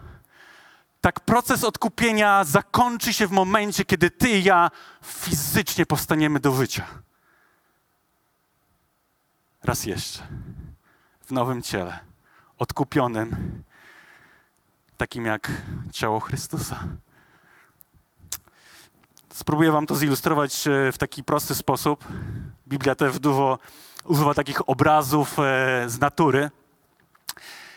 tak 1.04 1.20
proces 1.20 1.64
odkupienia 1.64 2.44
zakończy 2.44 3.14
się 3.14 3.28
w 3.28 3.32
momencie, 3.32 3.86
kiedy 3.86 4.12
ty 4.12 4.30
i 4.30 4.44
ja 4.44 4.72
fizycznie 5.04 5.86
powstaniemy 5.86 6.40
do 6.40 6.52
życia. 6.52 6.88
Raz 9.64 9.86
jeszcze. 9.86 10.28
W 11.26 11.32
nowym 11.32 11.62
ciele. 11.62 12.00
Odkupionym. 12.58 13.64
Takim 14.98 15.26
jak 15.26 15.52
ciało 15.92 16.20
Chrystusa. 16.20 16.80
Spróbuję 19.34 19.72
wam 19.72 19.86
to 19.86 19.96
zilustrować 19.96 20.68
e, 20.68 20.92
w 20.92 20.98
taki 20.98 21.24
prosty 21.24 21.56
sposób. 21.56 22.06
Biblia 22.68 22.96
też 22.96 23.20
dużo 23.20 23.60
używa 24.04 24.34
takich 24.34 24.70
obrazów 24.70 25.40
e, 25.40 25.84
z 25.88 26.00
natury 26.00 26.52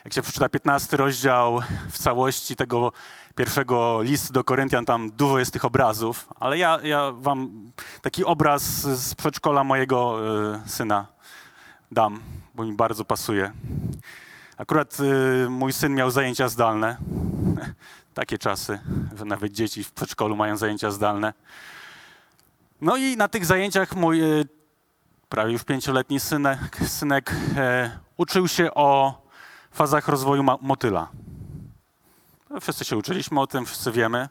jak 0.06 0.12
się 0.12 0.22
przeczyta 0.22 0.48
15 0.48 0.96
rozdział 0.96 1.60
w 1.90 1.98
całości 1.98 2.56
tego 2.56 2.92
pierwszego 3.34 4.02
listu 4.02 4.32
do 4.32 4.44
Koryntian, 4.44 4.84
tam 4.84 5.10
dużo 5.10 5.38
jest 5.38 5.52
tych 5.52 5.64
obrazów, 5.64 6.28
ale 6.40 6.58
ja, 6.58 6.78
ja 6.82 7.12
wam 7.12 7.70
taki 8.02 8.25
obraz 8.25 8.62
z 8.82 9.14
przedszkola 9.14 9.64
mojego 9.64 10.18
y, 10.64 10.68
syna 10.68 11.06
dam, 11.92 12.20
bo 12.54 12.64
mi 12.64 12.72
bardzo 12.72 13.04
pasuje. 13.04 13.52
Akurat 14.56 14.96
y, 15.00 15.50
mój 15.50 15.72
syn 15.72 15.94
miał 15.94 16.10
zajęcia 16.10 16.48
zdalne. 16.48 16.96
Takie 18.14 18.38
czasy, 18.38 18.78
że 19.18 19.25
nawet 19.25 19.52
dzieci 19.52 19.84
w 19.84 19.92
przedszkolu 19.92 20.36
mają 20.36 20.56
zajęcia 20.56 20.90
zdalne. 20.90 21.34
No 22.80 22.96
i 22.96 23.16
na 23.16 23.28
tych 23.28 23.46
zajęciach 23.46 23.96
mój 23.96 24.40
y, 24.40 24.48
prawie 25.28 25.52
już 25.52 25.64
pięcioletni 25.64 26.20
synek, 26.20 26.76
synek 26.88 27.34
uczył 28.16 28.48
się 28.48 28.75
o 28.75 29.25
fazach 29.76 30.09
rozwoju 30.09 30.45
motyla. 30.61 31.09
Wszyscy 32.61 32.85
się 32.85 32.97
uczyliśmy 32.97 33.40
o 33.40 33.47
tym, 33.47 33.66
wszyscy 33.66 33.92
wiemy, 33.92 34.28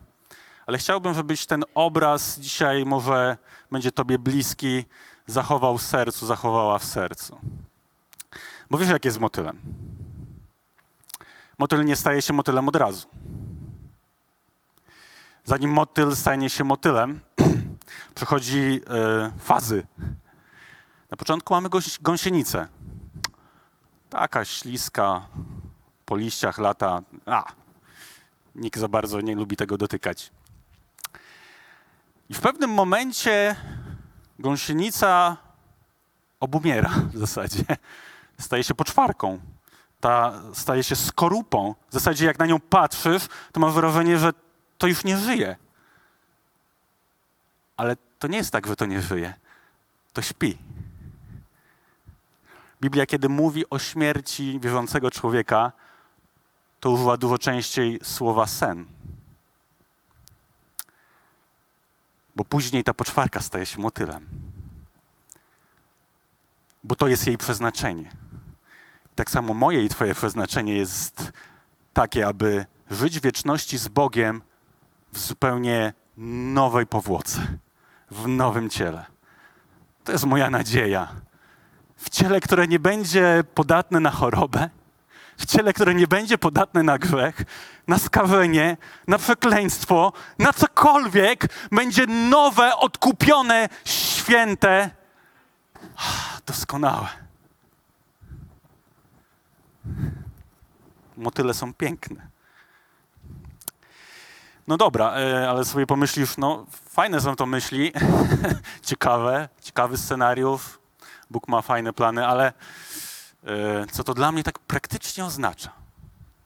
ale 0.65 0.77
chciałbym, 0.77 1.13
żebyś 1.13 1.45
ten 1.45 1.63
obraz 1.75 2.39
dzisiaj 2.39 2.85
może 2.85 3.37
będzie 3.71 3.91
Tobie 3.91 4.19
bliski, 4.19 4.85
zachował 5.27 5.77
w 5.77 5.81
sercu, 5.81 6.25
zachowała 6.25 6.79
w 6.79 6.85
sercu. 6.85 7.39
Bo 8.69 8.77
wiesz, 8.77 8.89
jak 8.89 9.05
jest 9.05 9.17
z 9.17 9.19
motylem. 9.19 9.59
Motyl 11.57 11.85
nie 11.85 11.95
staje 11.95 12.21
się 12.21 12.33
motylem 12.33 12.69
od 12.69 12.75
razu. 12.75 13.07
Zanim 15.43 15.71
motyl 15.71 16.15
stanie 16.15 16.49
się 16.49 16.63
motylem, 16.63 17.19
przechodzi 18.15 18.81
y, 19.37 19.39
fazy. 19.39 19.87
Na 21.11 21.17
początku 21.17 21.53
mamy 21.53 21.69
gąsienicę 22.01 22.67
taka 24.15 24.45
śliska, 24.45 25.27
po 26.05 26.15
liściach 26.15 26.57
lata. 26.57 27.01
A, 27.25 27.43
nikt 28.55 28.79
za 28.79 28.87
bardzo 28.87 29.21
nie 29.21 29.35
lubi 29.35 29.55
tego 29.57 29.77
dotykać. 29.77 30.31
I 32.29 32.33
w 32.33 32.39
pewnym 32.39 32.69
momencie 32.69 33.55
gąsienica 34.39 35.37
obumiera 36.39 36.89
w 37.13 37.17
zasadzie. 37.17 37.63
Staje 38.39 38.63
się 38.63 38.75
poczwarką. 38.75 39.39
Ta 39.99 40.41
staje 40.53 40.83
się 40.83 40.95
skorupą. 40.95 41.75
W 41.89 41.93
zasadzie 41.93 42.25
jak 42.25 42.39
na 42.39 42.45
nią 42.45 42.59
patrzysz, 42.59 43.27
to 43.51 43.59
masz 43.59 43.73
wrażenie, 43.73 44.19
że 44.19 44.33
to 44.77 44.87
już 44.87 45.03
nie 45.03 45.17
żyje. 45.17 45.55
Ale 47.77 47.95
to 48.19 48.27
nie 48.27 48.37
jest 48.37 48.51
tak, 48.51 48.67
że 48.67 48.75
to 48.75 48.85
nie 48.85 49.01
żyje. 49.01 49.33
To 50.13 50.21
śpi. 50.21 50.57
Biblia, 52.85 53.05
kiedy 53.05 53.29
mówi 53.29 53.69
o 53.69 53.79
śmierci 53.79 54.59
wierzącego 54.59 55.11
człowieka, 55.11 55.71
to 56.79 56.91
używa 56.91 57.17
dużo 57.17 57.37
częściej 57.37 57.99
słowa 58.03 58.47
sen. 58.47 58.85
Bo 62.35 62.45
później 62.45 62.83
ta 62.83 62.93
poczwarka 62.93 63.39
staje 63.39 63.65
się 63.65 63.81
motylem. 63.81 64.27
Bo 66.83 66.95
to 66.95 67.07
jest 67.07 67.27
jej 67.27 67.37
przeznaczenie. 67.37 68.11
Tak 69.15 69.31
samo 69.31 69.53
moje 69.53 69.83
i 69.83 69.89
Twoje 69.89 70.15
przeznaczenie 70.15 70.73
jest 70.77 71.31
takie, 71.93 72.27
aby 72.27 72.65
żyć 72.91 73.19
wieczności 73.19 73.77
z 73.77 73.87
Bogiem 73.87 74.41
w 75.13 75.19
zupełnie 75.19 75.93
nowej 76.53 76.85
powłoce, 76.87 77.57
w 78.11 78.27
nowym 78.27 78.69
ciele. 78.69 79.05
To 80.03 80.11
jest 80.11 80.25
moja 80.25 80.49
nadzieja. 80.49 81.24
W 82.05 82.09
ciele, 82.09 82.41
które 82.41 82.67
nie 82.67 82.79
będzie 82.79 83.43
podatne 83.53 83.99
na 83.99 84.11
chorobę, 84.11 84.69
w 85.37 85.45
ciele, 85.45 85.73
które 85.73 85.95
nie 85.95 86.07
będzie 86.07 86.37
podatne 86.37 86.83
na 86.83 86.97
grzech, 86.97 87.41
na 87.87 87.97
skażenie, 87.99 88.77
na 89.07 89.17
przekleństwo, 89.17 90.13
na 90.39 90.53
cokolwiek, 90.53 91.47
będzie 91.71 92.07
nowe, 92.07 92.75
odkupione, 92.75 93.69
święte, 93.85 94.89
doskonałe. 96.45 97.07
Motyle 101.17 101.53
są 101.53 101.73
piękne. 101.73 102.27
No 104.67 104.77
dobra, 104.77 105.13
e, 105.13 105.49
ale 105.49 105.65
sobie 105.65 105.87
pomyślisz, 105.87 106.37
no 106.37 106.65
fajne 106.89 107.21
są 107.21 107.35
to 107.35 107.45
myśli, 107.45 107.91
ciekawe, 108.81 109.49
ciekawy 109.61 109.97
scenariusz, 109.97 110.84
Bóg 111.35 111.47
ma 111.47 111.61
fajne 111.61 111.93
plany, 111.93 112.27
ale 112.27 112.53
e, 113.43 113.85
co 113.91 114.03
to 114.03 114.13
dla 114.13 114.31
mnie 114.31 114.43
tak 114.43 114.59
praktycznie 114.59 115.25
oznacza? 115.25 115.71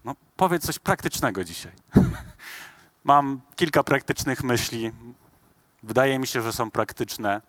No 0.06 0.16
powiedz 0.38 0.66
coś 0.66 0.80
praktycznego 0.80 1.44
dzisiaj. 1.44 1.72
Mam 3.04 3.42
kilka 3.56 3.84
praktycznych 3.84 4.44
myśli. 4.44 4.92
Wydaje 5.84 6.20
mi 6.20 6.28
się, 6.28 6.42
że 6.42 6.54
są 6.54 6.72
praktyczne, 6.72 7.42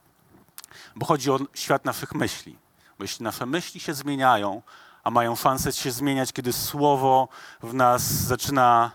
bo 0.97 1.07
chodzi 1.07 1.31
o 1.31 1.39
świat 1.55 1.85
naszych 1.85 2.15
myśli. 2.15 2.59
Bo 2.99 3.05
jeśli 3.05 3.25
nasze 3.25 3.47
myśli 3.47 3.81
się 3.81 3.95
zmieniają, 3.95 4.63
a 5.05 5.11
mają 5.11 5.37
szansę 5.37 5.73
się 5.73 5.91
zmieniać, 5.91 6.33
kiedy 6.33 6.53
słowo 6.53 7.29
w 7.63 7.75
nas 7.75 8.03
zaczyna 8.03 8.91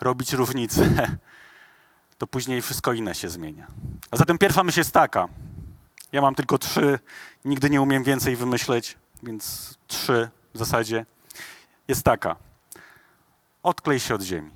robić 0.00 0.32
różnicę, 0.32 1.16
to 2.18 2.26
później 2.26 2.62
wszystko 2.62 2.92
inne 2.92 3.14
się 3.14 3.28
zmienia. 3.28 3.66
A 4.10 4.16
zatem 4.16 4.38
pierwsza 4.38 4.64
myśl 4.64 4.80
jest 4.80 4.92
taka. 4.92 5.28
Ja 6.12 6.20
mam 6.20 6.34
tylko 6.34 6.58
trzy, 6.58 6.98
nigdy 7.44 7.70
nie 7.70 7.82
umiem 7.82 8.04
więcej 8.04 8.36
wymyśleć, 8.36 8.96
więc 9.22 9.74
trzy 9.86 10.30
w 10.54 10.58
zasadzie. 10.58 11.06
Jest 11.88 12.02
taka. 12.02 12.36
Odklej 13.62 14.00
się 14.00 14.14
od 14.14 14.22
ziemi. 14.22 14.50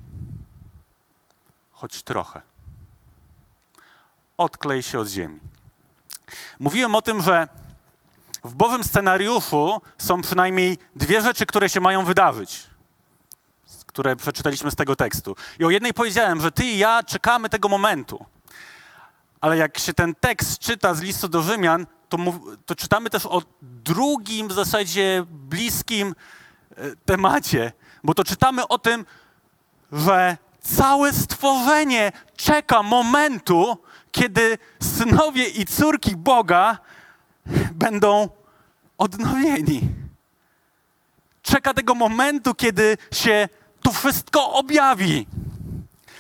Choć 1.73 2.03
trochę. 2.03 2.43
Odklej 4.37 4.83
się 4.83 4.99
od 4.99 5.09
ziemi. 5.09 5.41
Mówiłem 6.59 6.95
o 6.95 7.03
tym, 7.03 7.23
że 7.23 7.49
w 8.45 8.55
Bożym 8.55 8.85
scenariuszu 8.85 9.81
są 9.99 10.23
przynajmniej 10.23 10.79
dwie 10.97 11.21
rzeczy, 11.21 11.47
które 11.47 11.69
się 11.69 11.81
mają 11.81 12.05
wydarzyć 12.05 12.67
które 13.97 14.17
przeczytaliśmy 14.17 14.71
z 14.71 14.75
tego 14.75 14.97
tekstu. 14.97 15.37
I 15.59 15.65
o 15.65 15.71
jednej 15.71 15.95
powiedziałem, 15.95 16.41
że 16.41 16.53
ty 16.53 16.65
i 16.65 16.79
ja 16.79 17.03
czekamy 17.03 17.49
tego 17.49 17.69
momentu. 17.69 18.25
Ale 19.41 19.57
jak 19.57 19.79
się 19.79 19.95
ten 19.95 20.15
tekst 20.15 20.59
czyta 20.59 20.95
z 20.95 21.01
listu 21.01 21.29
do 21.29 21.43
Rzymian, 21.43 21.87
to, 22.09 22.19
to 22.67 22.75
czytamy 22.75 23.11
też 23.11 23.27
o 23.27 23.43
drugim 23.63 24.49
w 24.49 24.53
zasadzie 24.53 25.25
bliskim 25.31 26.15
e, 26.77 26.97
temacie, 27.05 27.73
bo 28.05 28.15
to 28.15 28.25
czytamy 28.25 28.69
o 28.69 28.79
tym, 28.79 29.05
że 29.93 30.37
całe 30.61 31.13
stworzenie 31.13 32.13
czeka 32.37 32.83
momentu, 32.83 33.77
kiedy 34.13 34.59
synowie 34.83 35.49
i 35.49 35.65
córki 35.65 36.17
Boga 36.17 36.79
będą 37.73 38.29
odnowieni. 38.99 39.81
Czeka 41.43 41.75
tego 41.75 41.95
momentu, 41.95 42.55
kiedy 42.55 42.97
się 43.13 43.49
to 43.83 43.93
wszystko 43.93 44.53
objawi. 44.53 45.27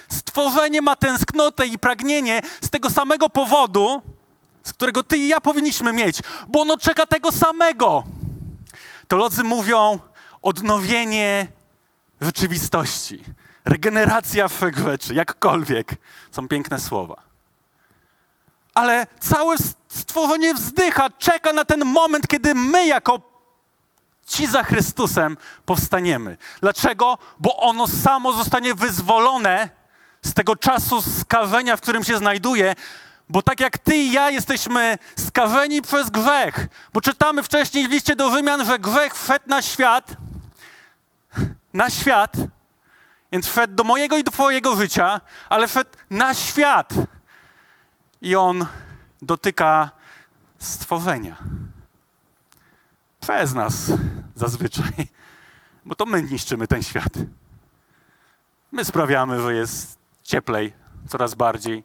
Stworzenie 0.08 0.82
ma 0.82 0.96
tęsknotę 0.96 1.66
i 1.66 1.78
pragnienie 1.78 2.42
z 2.60 2.70
tego 2.70 2.90
samego 2.90 3.28
powodu, 3.30 4.02
z 4.66 4.72
którego 4.72 5.02
ty 5.02 5.18
i 5.18 5.28
ja 5.28 5.40
powinniśmy 5.40 5.92
mieć, 5.92 6.18
bo 6.48 6.60
ono 6.60 6.78
czeka 6.78 7.06
tego 7.06 7.32
samego. 7.32 8.04
Teolodzy 9.08 9.44
mówią 9.44 9.98
odnowienie 10.42 11.46
rzeczywistości, 12.20 13.24
regeneracja 13.64 14.48
wszech 14.48 14.78
rzeczy, 14.78 15.14
jakkolwiek. 15.14 15.94
Są 16.30 16.48
piękne 16.48 16.80
słowa. 16.80 17.16
Ale 18.74 19.06
całe 19.20 19.56
stworzenie 19.88 20.54
wzdycha, 20.54 21.10
czeka 21.10 21.52
na 21.52 21.64
ten 21.64 21.84
moment, 21.84 22.28
kiedy 22.28 22.54
my 22.54 22.86
jako 22.86 23.20
ci 24.26 24.46
za 24.46 24.62
Chrystusem 24.62 25.36
powstaniemy. 25.64 26.36
Dlaczego? 26.60 27.18
Bo 27.38 27.56
ono 27.56 27.88
samo 27.88 28.32
zostanie 28.32 28.74
wyzwolone 28.74 29.70
z 30.22 30.34
tego 30.34 30.56
czasu 30.56 31.02
skażenia, 31.02 31.76
w 31.76 31.80
którym 31.80 32.04
się 32.04 32.18
znajduje, 32.18 32.74
bo 33.28 33.42
tak 33.42 33.60
jak 33.60 33.78
ty 33.78 33.96
i 33.96 34.12
ja 34.12 34.30
jesteśmy 34.30 34.98
skażeni 35.18 35.82
przez 35.82 36.10
grzech, 36.10 36.68
bo 36.92 37.00
czytamy 37.00 37.42
wcześniej 37.42 37.88
w 37.88 37.90
liście 37.90 38.16
do 38.16 38.30
Rzymian, 38.30 38.64
że 38.64 38.78
grzech 38.78 39.14
wszedł 39.14 39.48
na 39.48 39.62
świat, 39.62 40.16
na 41.72 41.90
świat, 41.90 42.32
więc 43.32 43.46
wszedł 43.46 43.74
do 43.74 43.84
mojego 43.84 44.18
i 44.18 44.24
do 44.24 44.30
twojego 44.30 44.76
życia, 44.76 45.20
ale 45.48 45.68
wszedł 45.68 45.90
na 46.10 46.34
świat. 46.34 46.94
I 48.22 48.36
on 48.36 48.66
dotyka 49.22 49.90
stworzenia 50.58 51.36
przez 53.20 53.54
nas 53.54 53.92
zazwyczaj, 54.34 54.92
bo 55.84 55.94
to 55.94 56.06
my 56.06 56.22
niszczymy 56.22 56.66
ten 56.66 56.82
świat. 56.82 57.12
My 58.72 58.84
sprawiamy, 58.84 59.40
że 59.40 59.54
jest 59.54 59.98
cieplej, 60.22 60.72
coraz 61.08 61.34
bardziej. 61.34 61.84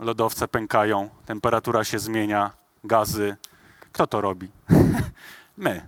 Lodowce 0.00 0.48
pękają, 0.48 1.10
temperatura 1.26 1.84
się 1.84 1.98
zmienia, 1.98 2.50
gazy. 2.84 3.36
Kto 3.92 4.06
to 4.06 4.20
robi? 4.20 4.50
my. 5.56 5.86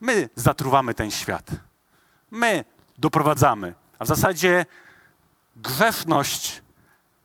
My 0.00 0.28
zatruwamy 0.34 0.94
ten 0.94 1.10
świat. 1.10 1.50
My 2.30 2.64
doprowadzamy. 2.98 3.74
A 3.98 4.04
w 4.04 4.08
zasadzie 4.08 4.66
grzeszność 5.56 6.62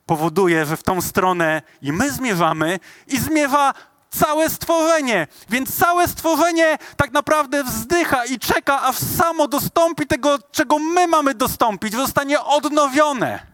powoduje, 0.06 0.66
że 0.66 0.78
w 0.78 0.84
tą 0.84 1.02
stronę 1.02 1.62
i 1.82 1.92
my 1.92 2.12
zmierzamy, 2.12 2.80
i 3.08 3.18
zmierza 3.18 3.74
całe 4.10 4.50
stworzenie. 4.50 5.28
Więc 5.50 5.78
całe 5.78 6.08
stworzenie 6.08 6.78
tak 6.98 7.12
naprawdę 7.12 7.64
wzdycha 7.64 8.26
i 8.26 8.40
czeka, 8.40 8.82
aż 8.82 8.96
samo 8.98 9.48
dostąpi 9.48 10.08
tego, 10.08 10.40
czego 10.52 10.80
my 10.80 11.08
mamy 11.08 11.34
dostąpić, 11.34 11.94
zostanie 11.94 12.42
odnowione. 12.42 13.51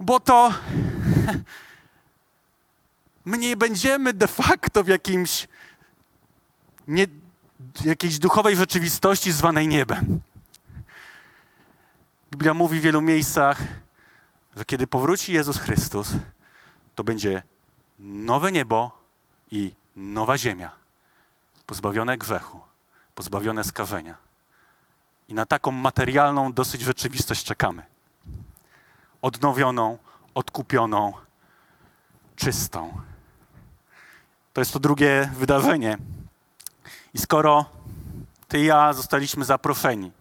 Bo 0.00 0.20
to 0.20 0.54
my 3.24 3.38
nie 3.38 3.56
będziemy 3.56 4.12
de 4.12 4.28
facto 4.28 4.84
w 4.84 4.88
jakimś 4.88 5.48
nie, 6.88 7.06
jakiejś 7.84 8.18
duchowej 8.18 8.56
rzeczywistości 8.56 9.32
zwanej 9.32 9.68
niebem. 9.68 10.20
Biblia 12.30 12.54
mówi 12.54 12.80
w 12.80 12.82
wielu 12.82 13.00
miejscach, 13.00 13.58
że 14.56 14.64
kiedy 14.64 14.86
powróci 14.86 15.32
Jezus 15.32 15.58
Chrystus, 15.58 16.08
to 16.94 17.04
będzie 17.04 17.42
nowe 17.98 18.52
niebo 18.52 18.98
i 19.50 19.72
nowa 19.96 20.38
ziemia, 20.38 20.70
pozbawione 21.66 22.18
grzechu, 22.18 22.60
pozbawione 23.14 23.64
skażenia. 23.64 24.16
I 25.28 25.34
na 25.34 25.46
taką 25.46 25.70
materialną 25.70 26.52
dosyć 26.52 26.80
rzeczywistość 26.80 27.44
czekamy. 27.44 27.82
Odnowioną, 29.22 29.98
odkupioną, 30.34 31.12
czystą. 32.36 33.00
To 34.52 34.60
jest 34.60 34.72
to 34.72 34.78
drugie 34.78 35.30
wydarzenie. 35.36 35.98
I 37.14 37.18
skoro 37.18 37.64
ty 38.48 38.58
i 38.58 38.64
ja 38.64 38.92
zostaliśmy 38.92 39.44
zaproszeni, 39.44 40.12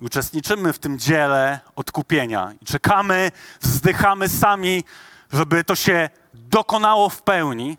uczestniczymy 0.00 0.72
w 0.72 0.78
tym 0.78 0.98
dziele 0.98 1.60
odkupienia 1.76 2.52
i 2.60 2.64
czekamy, 2.64 3.30
wzdychamy 3.60 4.28
sami, 4.28 4.84
żeby 5.32 5.64
to 5.64 5.74
się 5.74 6.10
dokonało 6.34 7.08
w 7.08 7.22
pełni, 7.22 7.76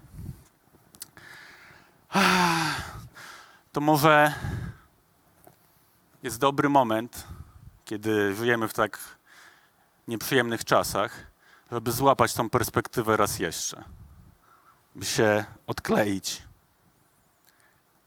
to 3.72 3.82
może 3.82 4.34
jest 6.24 6.40
dobry 6.40 6.70
moment, 6.70 7.28
kiedy 7.86 8.36
żyjemy 8.36 8.68
w 8.68 8.74
tak 8.74 9.00
nieprzyjemnych 10.08 10.66
czasach, 10.66 11.28
żeby 11.72 11.92
złapać 11.92 12.34
tą 12.34 12.50
perspektywę 12.50 13.18
raz 13.18 13.40
jeszcze, 13.40 13.84
by 14.96 15.06
się 15.06 15.46
odkleić, 15.68 16.42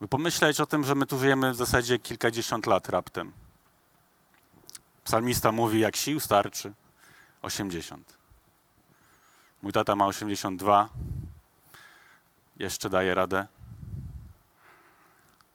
by 0.01 0.09
pomyśleć 0.09 0.61
o 0.61 0.67
tym, 0.67 0.85
że 0.85 0.95
my 0.95 1.07
tu 1.07 1.19
żyjemy 1.19 1.53
w 1.53 1.57
zasadzie 1.57 1.99
kilkadziesiąt 1.99 2.67
lat 2.67 2.89
raptem. 2.89 3.33
Psalmista 5.05 5.53
mówi, 5.53 5.81
jak 5.81 5.97
sił 5.97 6.21
starczy, 6.21 6.73
80. 7.43 8.19
Mój 9.63 9.73
tata 9.73 9.97
ma 9.97 10.07
82, 10.07 10.89
jeszcze 12.57 12.91
daje 12.91 13.15
radę. 13.15 13.47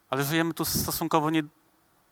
Ale 0.10 0.24
żyjemy 0.24 0.54
tu 0.54 0.66
stosunkowo 0.66 1.30
nie, 1.30 1.44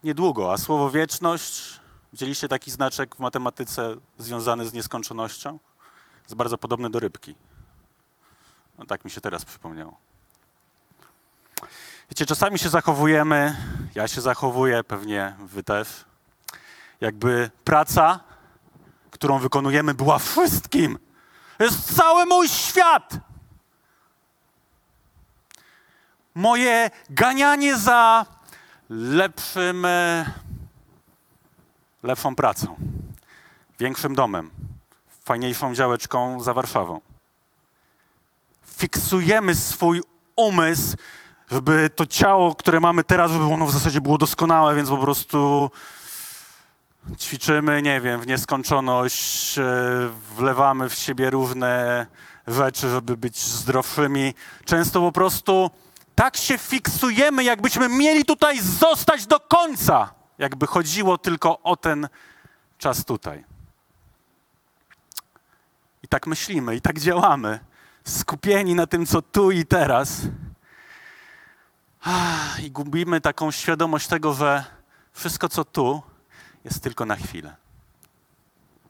niedługo, 0.03 0.53
a 0.53 0.57
słowo 0.57 0.89
wieczność, 0.89 1.78
widzieliście 2.13 2.48
taki 2.48 2.72
znaczek 2.72 3.15
w 3.15 3.19
matematyce 3.19 3.95
związany 4.17 4.65
z 4.65 4.74
nieskończonością? 4.74 5.60
Jest 6.24 6.36
bardzo 6.36 6.58
podobny 6.58 6.89
do 6.89 7.00
rybki. 7.00 7.36
No 8.78 8.86
tak 8.86 9.06
mi 9.06 9.12
się 9.12 9.22
teraz 9.22 9.45
przypomniało. 9.45 9.98
Wiecie, 12.10 12.26
czasami 12.26 12.60
się 12.60 12.69
zachowujemy, 12.69 13.56
ja 13.95 14.08
się 14.08 14.22
zachowuję, 14.22 14.84
pewnie 14.84 15.36
wy 15.39 15.63
też, 15.63 16.06
jakby 17.02 17.52
praca, 17.63 18.19
którą 19.12 19.39
wykonujemy, 19.39 19.93
była 19.93 20.19
wszystkim. 20.19 21.00
Jest 21.60 21.95
cały 21.95 22.26
mój 22.26 22.50
świat. 22.50 23.13
Moje 26.36 26.89
ganianie 27.10 27.78
za 27.78 28.26
lepszym, 28.89 29.86
e, 29.86 30.26
lepszą 32.03 32.35
pracą, 32.35 32.75
większym 33.79 34.15
domem, 34.15 34.51
fajniejszą 35.25 35.75
działeczką 35.75 36.41
za 36.43 36.53
Warszawą. 36.53 37.01
Fiksujemy 38.77 39.55
swój 39.55 40.01
umysł, 40.35 40.97
żeby 41.51 41.89
to 41.95 42.05
ciało, 42.05 42.55
które 42.55 42.79
mamy 42.79 43.03
teraz, 43.03 43.31
żeby 43.31 43.43
ono 43.43 43.65
w 43.65 43.71
zasadzie 43.71 44.01
było 44.01 44.17
doskonałe, 44.17 44.75
więc 44.75 44.89
po 44.89 44.97
prostu 44.97 45.71
ćwiczymy, 47.17 47.81
nie 47.81 48.01
wiem, 48.01 48.21
w 48.21 48.27
nieskończoność, 48.27 49.57
e, 49.57 49.63
wlewamy 50.38 50.89
w 50.89 50.93
siebie 50.93 51.29
różne 51.29 52.05
rzeczy, 52.47 52.89
żeby 52.89 53.17
być 53.17 53.39
zdrowszymi. 53.39 54.33
Często 54.65 55.01
po 55.01 55.12
prostu 55.12 55.69
tak 56.15 56.38
się 56.38 56.57
fiksujemy, 56.57 57.43
jakbyśmy 57.43 57.89
mieli 57.89 58.25
tutaj 58.25 58.59
zostać 58.62 59.25
do 59.25 59.39
końca, 59.39 60.18
jakby 60.39 60.67
chodziło 60.67 61.17
tylko 61.17 61.60
o 61.60 61.75
ten 61.75 62.10
czas 62.78 63.06
tutaj. 63.06 63.45
I 66.04 66.08
tak 66.08 66.28
myślimy, 66.28 66.75
i 66.75 66.82
tak 66.82 66.99
działamy, 66.99 67.60
skupieni 68.04 68.75
na 68.75 68.88
tym, 68.88 69.06
co 69.06 69.21
tu 69.21 69.52
i 69.52 69.65
teraz. 69.65 70.21
I 72.63 72.71
gubimy 72.71 73.21
taką 73.21 73.52
świadomość 73.52 74.08
tego, 74.08 74.34
że 74.34 74.65
wszystko, 75.13 75.49
co 75.49 75.65
tu, 75.65 76.02
jest 76.63 76.84
tylko 76.84 77.06
na 77.06 77.15
chwilę. 77.15 77.56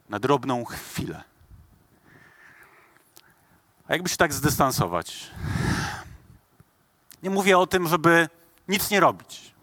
Na 0.09 0.19
drobną 0.19 0.65
chwilę. 0.65 1.23
A 3.87 3.93
jakby 3.93 4.09
się 4.09 4.17
tak 4.17 4.33
zdystansować? 4.33 5.31
Nie 7.23 7.29
mówię 7.29 7.57
o 7.57 7.67
tym, 7.67 7.87
żeby 7.87 8.29
nic 8.67 8.91
nie 8.91 8.99
robić. 8.99 9.53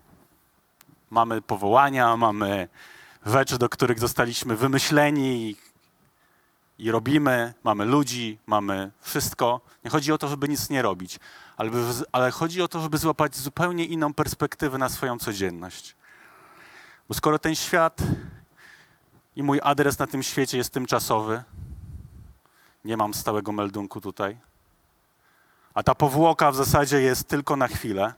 Mamy 1.17 1.43
powołania, 1.43 2.17
mamy 2.17 2.69
rzeczy, 3.27 3.59
do 3.59 3.69
których 3.69 3.99
zostaliśmy 3.99 4.57
wymyśleni 4.57 5.57
i, 6.79 6.91
robimy, 6.91 7.55
mamy 7.65 7.85
ludzi, 7.85 8.39
mamy 8.47 8.91
wszystko. 9.01 9.61
Nie 9.85 9.91
chodzi 9.91 10.13
o 10.13 10.19
to, 10.19 10.29
żeby 10.29 10.49
nic 10.49 10.71
nie 10.71 10.83
robić, 10.83 11.19
ale, 11.57 11.71
ale 12.13 12.31
chodzi 12.31 12.63
o 12.63 12.69
to, 12.69 12.81
żeby 12.81 12.99
złapać 12.99 13.37
zupełnie 13.37 13.85
inną 13.85 14.15
perspektywę 14.15 14.79
na 14.79 14.89
swoją 14.89 15.19
codzienność. 15.19 15.97
Bo 17.09 17.15
skoro 17.15 17.39
ten 17.39 17.55
świat 17.55 18.03
i 19.37 19.43
mój 19.43 19.61
adres 19.63 19.99
na 19.99 20.07
tym 20.07 20.23
świecie 20.23 20.59
jest 20.59 20.73
tymczasowy, 20.73 21.43
nie 22.85 22.97
mam 22.97 23.15
stałego 23.15 23.53
meldunku 23.53 24.01
tutaj, 24.01 24.37
a 25.75 25.83
ta 25.83 25.95
powłoka 25.95 26.51
w 26.53 26.57
zasadzie 26.57 27.01
jest 27.01 27.29
tylko 27.29 27.57
na 27.57 27.69
chwilę, 27.69 28.15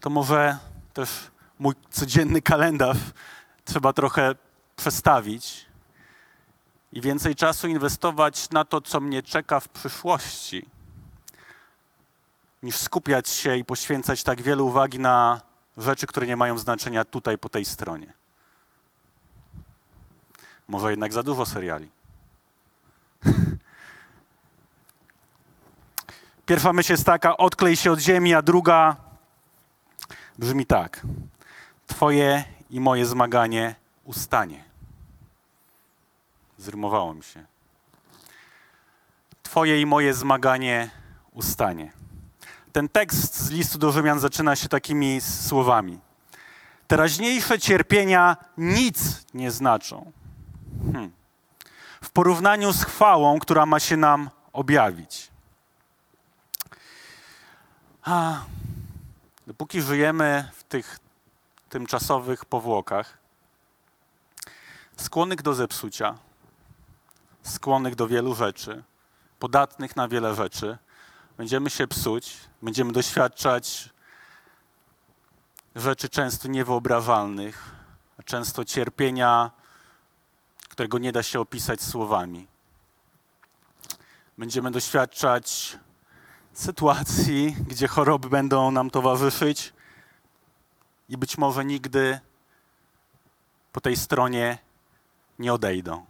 to 0.00 0.10
może 0.10 0.58
też 0.92 1.10
mój 1.58 1.74
codzienny 1.90 2.42
kalendarz 2.42 2.98
trzeba 3.64 3.92
trochę 3.92 4.34
przestawić 4.76 5.66
i 6.92 7.00
więcej 7.00 7.34
czasu 7.34 7.68
inwestować 7.68 8.50
na 8.50 8.64
to, 8.64 8.80
co 8.80 9.00
mnie 9.00 9.22
czeka 9.22 9.60
w 9.60 9.68
przyszłości, 9.68 10.66
niż 12.62 12.76
skupiać 12.76 13.28
się 13.28 13.56
i 13.56 13.64
poświęcać 13.64 14.22
tak 14.22 14.42
wiele 14.42 14.62
uwagi 14.62 14.98
na 14.98 15.40
rzeczy, 15.76 16.06
które 16.06 16.26
nie 16.26 16.36
mają 16.36 16.58
znaczenia 16.58 17.04
tutaj 17.04 17.38
po 17.38 17.48
tej 17.48 17.64
stronie. 17.64 18.12
Może 20.68 20.90
jednak 20.90 21.12
za 21.12 21.22
dużo 21.22 21.46
seriali. 21.46 21.90
Pierwsza 26.46 26.72
myśl 26.72 26.92
jest 26.92 27.04
taka, 27.04 27.36
odklej 27.36 27.76
się 27.76 27.92
od 27.92 28.00
ziemi, 28.00 28.34
a 28.34 28.42
druga 28.42 29.03
brzmi 30.38 30.66
tak. 30.66 31.06
Twoje 31.86 32.44
i 32.70 32.80
moje 32.80 33.06
zmaganie 33.06 33.74
ustanie. 34.04 34.64
Zrymowało 36.58 37.14
mi 37.14 37.22
się. 37.22 37.44
Twoje 39.42 39.80
i 39.80 39.86
moje 39.86 40.14
zmaganie 40.14 40.90
ustanie. 41.32 41.92
Ten 42.72 42.88
tekst 42.88 43.40
z 43.40 43.50
listu 43.50 43.78
do 43.78 43.92
Rzymian 43.92 44.20
zaczyna 44.20 44.56
się 44.56 44.68
takimi 44.68 45.20
słowami. 45.20 46.00
Teraźniejsze 46.86 47.58
cierpienia 47.58 48.36
nic 48.58 49.26
nie 49.34 49.50
znaczą. 49.50 50.12
Hmm. 50.92 51.12
W 52.02 52.10
porównaniu 52.10 52.72
z 52.72 52.84
chwałą, 52.84 53.38
która 53.38 53.66
ma 53.66 53.80
się 53.80 53.96
nam 53.96 54.30
objawić. 54.52 55.30
A, 58.02 58.40
dopóki 59.54 59.82
żyjemy 59.82 60.50
w 60.54 60.64
tych 60.64 60.98
tymczasowych 61.68 62.44
powłokach, 62.44 63.18
skłonnych 64.96 65.42
do 65.42 65.54
zepsucia, 65.54 66.18
skłonnych 67.42 67.94
do 67.94 68.08
wielu 68.08 68.34
rzeczy, 68.34 68.82
podatnych 69.38 69.96
na 69.96 70.08
wiele 70.08 70.34
rzeczy, 70.34 70.78
będziemy 71.36 71.70
się 71.70 71.86
psuć, 71.86 72.36
będziemy 72.62 72.92
doświadczać 72.92 73.90
rzeczy 75.76 76.08
często 76.08 76.48
niewyobrażalnych, 76.48 77.72
często 78.24 78.64
cierpienia, 78.64 79.50
którego 80.68 80.98
nie 80.98 81.12
da 81.12 81.22
się 81.22 81.40
opisać 81.40 81.82
słowami. 81.82 82.46
Będziemy 84.38 84.70
doświadczać 84.70 85.78
sytuacji, 86.58 87.56
gdzie 87.68 87.88
choroby 87.88 88.28
będą 88.28 88.70
nam 88.70 88.90
towarzyszyć 88.90 89.72
i 91.08 91.16
być 91.16 91.38
może 91.38 91.64
nigdy 91.64 92.20
po 93.72 93.80
tej 93.80 93.96
stronie 93.96 94.58
nie 95.38 95.52
odejdą. 95.52 96.06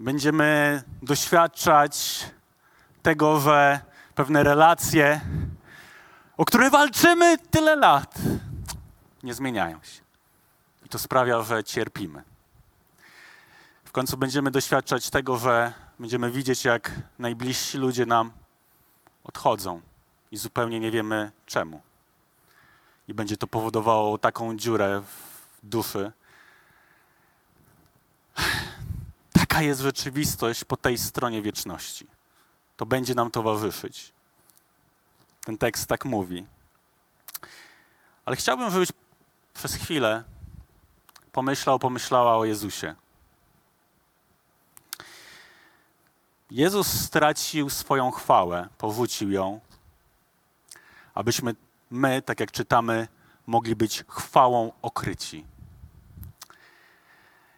Będziemy 0.00 0.82
doświadczać 1.02 2.24
tego, 3.02 3.40
że 3.40 3.80
pewne 4.14 4.42
relacje, 4.42 5.20
o 6.36 6.44
które 6.44 6.70
walczymy 6.70 7.38
tyle 7.38 7.76
lat, 7.76 8.14
nie 9.22 9.34
zmieniają 9.34 9.82
się. 9.82 10.02
I 10.86 10.88
to 10.88 10.98
sprawia, 10.98 11.42
że 11.42 11.64
cierpimy. 11.64 12.22
W 13.84 13.92
końcu 13.92 14.16
będziemy 14.16 14.50
doświadczać 14.50 15.10
tego, 15.10 15.36
że 15.36 15.72
będziemy 16.02 16.30
widzieć, 16.30 16.64
jak 16.64 16.92
najbliżsi 17.18 17.78
ludzie 17.78 18.06
nam 18.06 18.32
odchodzą 19.24 19.80
i 20.30 20.36
zupełnie 20.36 20.80
nie 20.80 20.90
wiemy 20.90 21.32
czemu. 21.46 21.82
I 23.08 23.14
będzie 23.14 23.36
to 23.36 23.46
powodowało 23.46 24.18
taką 24.18 24.56
dziurę 24.56 25.00
w 25.00 25.66
duszy. 25.68 26.12
Taka 29.32 29.62
jest 29.62 29.80
rzeczywistość 29.80 30.64
po 30.64 30.76
tej 30.76 30.98
stronie 30.98 31.42
wieczności 31.42 32.06
to 32.76 32.86
będzie 32.86 33.14
nam 33.14 33.30
towarzyszyć. 33.30 34.12
Ten 35.44 35.58
tekst 35.58 35.86
tak 35.86 36.04
mówi. 36.04 36.46
Ale 38.24 38.36
chciałbym, 38.36 38.70
żebyś 38.70 38.88
przez 39.54 39.74
chwilę 39.74 40.24
pomyślał, 41.32 41.78
pomyślała 41.78 42.36
o 42.36 42.44
Jezusie. 42.44 42.94
Jezus 46.52 46.86
stracił 46.86 47.70
swoją 47.70 48.10
chwałę, 48.10 48.68
powrócił 48.78 49.30
ją, 49.30 49.60
abyśmy 51.14 51.54
my, 51.90 52.22
tak 52.22 52.40
jak 52.40 52.52
czytamy, 52.52 53.08
mogli 53.46 53.76
być 53.76 54.04
chwałą 54.08 54.72
okryci. 54.82 55.44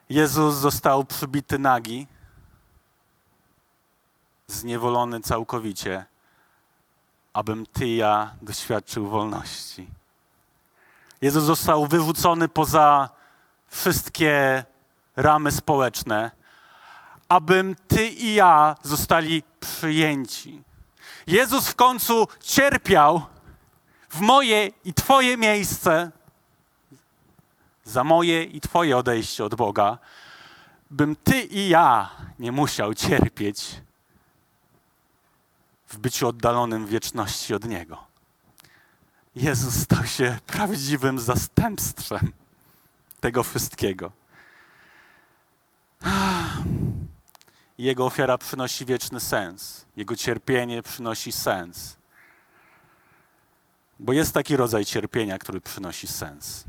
Jezus 0.09 0.55
został 0.55 1.05
przybity 1.05 1.59
nagi, 1.59 2.07
zniewolony 4.47 5.21
całkowicie, 5.21 6.05
abym 7.33 7.67
ty 7.67 7.87
i 7.87 7.97
ja 7.97 8.35
doświadczył 8.43 9.09
wolności. 9.09 9.89
Jezus 11.21 11.45
został 11.45 11.87
wyrzucony 11.87 12.49
poza 12.49 13.11
wszystkie 13.69 14.65
ramy 15.17 15.53
społeczne, 15.53 16.44
abym 17.29 17.77
ty 17.89 18.09
i 18.09 18.35
ja 18.35 18.77
zostali 18.83 19.43
przyjęci. 19.61 20.63
Jezus 21.27 21.69
w 21.69 21.75
końcu 21.75 22.29
cierpiał 22.41 23.27
w 24.09 24.21
moje 24.21 24.71
i 24.85 24.95
Twoje 24.95 25.37
miejsce 25.37 26.11
za 27.85 28.05
moje 28.05 28.45
i 28.45 28.61
Twoje 28.61 28.97
odejście 28.97 29.45
od 29.45 29.55
Boga, 29.55 29.99
bym 30.91 31.17
Ty 31.17 31.41
i 31.41 31.69
ja 31.69 32.11
nie 32.39 32.53
musiał 32.53 32.95
cierpieć 32.95 33.81
w 35.89 35.99
byciu 35.99 36.29
oddalonym 36.29 36.87
wieczności 36.87 37.55
od 37.55 37.65
Niego. 37.65 38.05
Jezus 39.37 39.75
stał 39.75 40.07
się 40.07 40.39
prawdziwym 40.47 41.19
zastępstwem 41.19 42.33
tego 43.21 43.43
wszystkiego. 43.43 44.13
Jego 47.79 48.07
ofiara 48.07 48.39
przynosi 48.39 48.85
wieczny 48.85 49.21
sens. 49.21 49.85
Jego 49.97 50.17
cierpienie 50.17 50.83
przynosi 50.83 51.33
sens. 51.33 51.97
Bo 53.99 54.13
jest 54.13 54.35
taki 54.35 54.57
rodzaj 54.57 54.85
cierpienia, 54.85 55.39
który 55.39 55.61
przynosi 55.61 56.07
sens. 56.07 56.65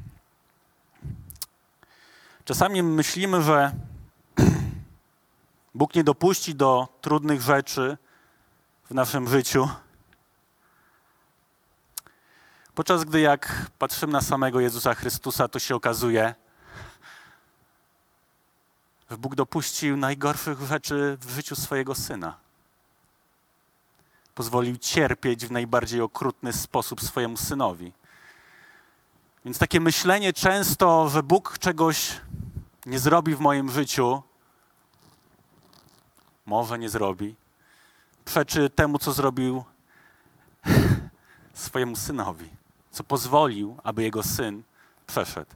Czasami 2.46 2.84
myślimy, 2.84 3.42
że 3.42 3.72
Bóg 5.76 5.96
nie 5.96 6.04
dopuści 6.04 6.56
do 6.56 6.88
trudnych 7.02 7.42
rzeczy 7.42 7.98
w 8.90 8.94
naszym 8.94 9.28
życiu, 9.28 9.70
podczas 12.76 13.04
gdy 13.04 13.20
jak 13.20 13.72
patrzymy 13.80 14.14
na 14.14 14.22
samego 14.22 14.60
Jezusa 14.60 14.94
Chrystusa, 14.94 15.48
to 15.48 15.60
się 15.60 15.76
okazuje, 15.76 16.36
Bóg 19.10 19.36
dopuścił 19.36 19.98
najgorszych 19.98 20.62
rzeczy 20.62 21.18
w 21.22 21.30
życiu 21.30 21.56
swojego 21.56 21.96
Syna. 21.96 22.38
Pozwolił 24.36 24.78
cierpieć 24.78 25.46
w 25.46 25.52
najbardziej 25.52 26.02
okrutny 26.02 26.54
sposób 26.54 27.02
swojemu 27.02 27.38
Synowi. 27.38 27.92
Więc 29.46 29.58
takie 29.58 29.80
myślenie 29.80 30.34
często, 30.34 31.10
że 31.10 31.24
Bóg 31.24 31.58
czegoś 31.60 32.22
nie 32.86 33.00
zrobi 33.00 33.36
w 33.36 33.40
moim 33.40 33.72
życiu, 33.72 34.24
może 36.46 36.80
nie 36.80 36.90
zrobi, 36.90 37.36
przeczy 38.26 38.70
temu, 38.70 39.00
co 39.00 39.14
zrobił 39.14 39.64
swojemu 41.54 41.96
synowi, 41.96 42.50
co 42.92 43.04
pozwolił, 43.04 43.78
aby 43.84 44.04
jego 44.04 44.24
syn 44.24 44.64
przeszedł. 45.08 45.52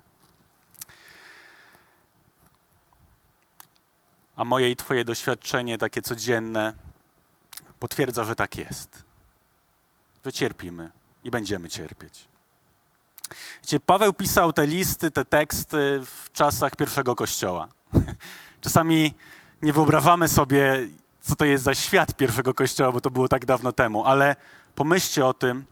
A 4.39 4.45
moje 4.45 4.71
i 4.71 4.75
Twoje 4.75 5.05
doświadczenie, 5.05 5.77
takie 5.77 6.01
codzienne, 6.01 6.73
potwierdza, 7.79 8.23
że 8.23 8.35
tak 8.35 8.57
jest. 8.57 9.03
Że 10.25 10.33
cierpimy 10.33 10.91
i 11.23 11.31
będziemy 11.31 11.69
cierpieć. 11.69 12.27
Wiecie, 13.61 13.79
Paweł 13.79 14.13
pisał 14.13 14.53
te 14.53 14.67
listy, 14.67 15.11
te 15.11 15.25
teksty 15.25 16.01
w 16.05 16.31
czasach 16.31 16.75
pierwszego 16.75 17.15
kościoła. 17.15 17.67
Czasami 18.61 19.13
nie 19.61 19.73
wyobrażamy 19.73 20.27
sobie, 20.27 20.87
co 21.21 21.35
to 21.35 21.45
jest 21.45 21.63
za 21.63 21.75
świat 21.75 22.13
pierwszego 22.13 22.53
kościoła, 22.53 22.91
bo 22.91 23.01
to 23.01 23.11
było 23.11 23.27
tak 23.27 23.45
dawno 23.45 23.71
temu, 23.71 24.05
ale 24.05 24.35
pomyślcie 24.75 25.25
o 25.25 25.33
tym, 25.33 25.65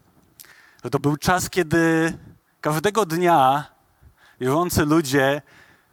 że 0.84 0.90
to 0.90 1.00
był 1.00 1.18
czas, 1.18 1.50
kiedy 1.50 2.14
każdego 2.62 3.06
dnia 3.06 3.66
wierzący 4.40 4.86
ludzie 4.86 5.42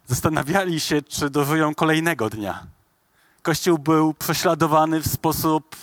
zastanawiali 0.06 0.80
się, 0.80 1.02
czy 1.02 1.30
dożyją 1.30 1.74
kolejnego 1.74 2.30
dnia. 2.30 2.66
Kościół 3.42 3.78
był 3.78 4.14
prześladowany 4.14 5.00
w 5.00 5.06
sposób 5.06 5.76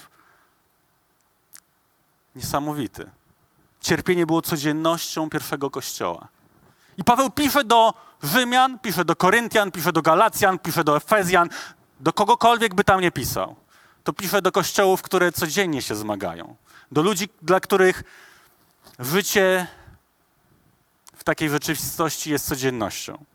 niesamowity. 2.36 3.10
Cierpienie 3.82 4.26
było 4.26 4.42
codziennością 4.42 5.30
pierwszego 5.30 5.70
kościoła. 5.70 6.28
I 6.98 7.04
Paweł 7.04 7.30
pisze 7.30 7.64
do 7.64 7.94
Rzymian, 8.24 8.80
pisze 8.80 9.06
do 9.06 9.16
Koryntian, 9.16 9.72
pisze 9.72 9.94
do 9.94 10.02
Galacjan, 10.02 10.60
pisze 10.60 10.84
do 10.84 10.98
Efezjan, 10.98 11.50
do 12.00 12.14
kogokolwiek 12.14 12.76
by 12.76 12.84
tam 12.84 13.02
nie 13.02 13.12
pisał. 13.12 13.56
To 14.04 14.14
pisze 14.14 14.42
do 14.42 14.52
kościołów, 14.52 15.02
które 15.02 15.32
codziennie 15.32 15.82
się 15.82 15.96
zmagają. 15.96 16.56
Do 16.92 17.02
ludzi, 17.02 17.30
dla 17.42 17.60
których 17.60 18.04
życie 19.00 19.68
w 21.16 21.24
takiej 21.24 21.50
rzeczywistości 21.50 22.32
jest 22.32 22.48
codziennością. 22.48 23.26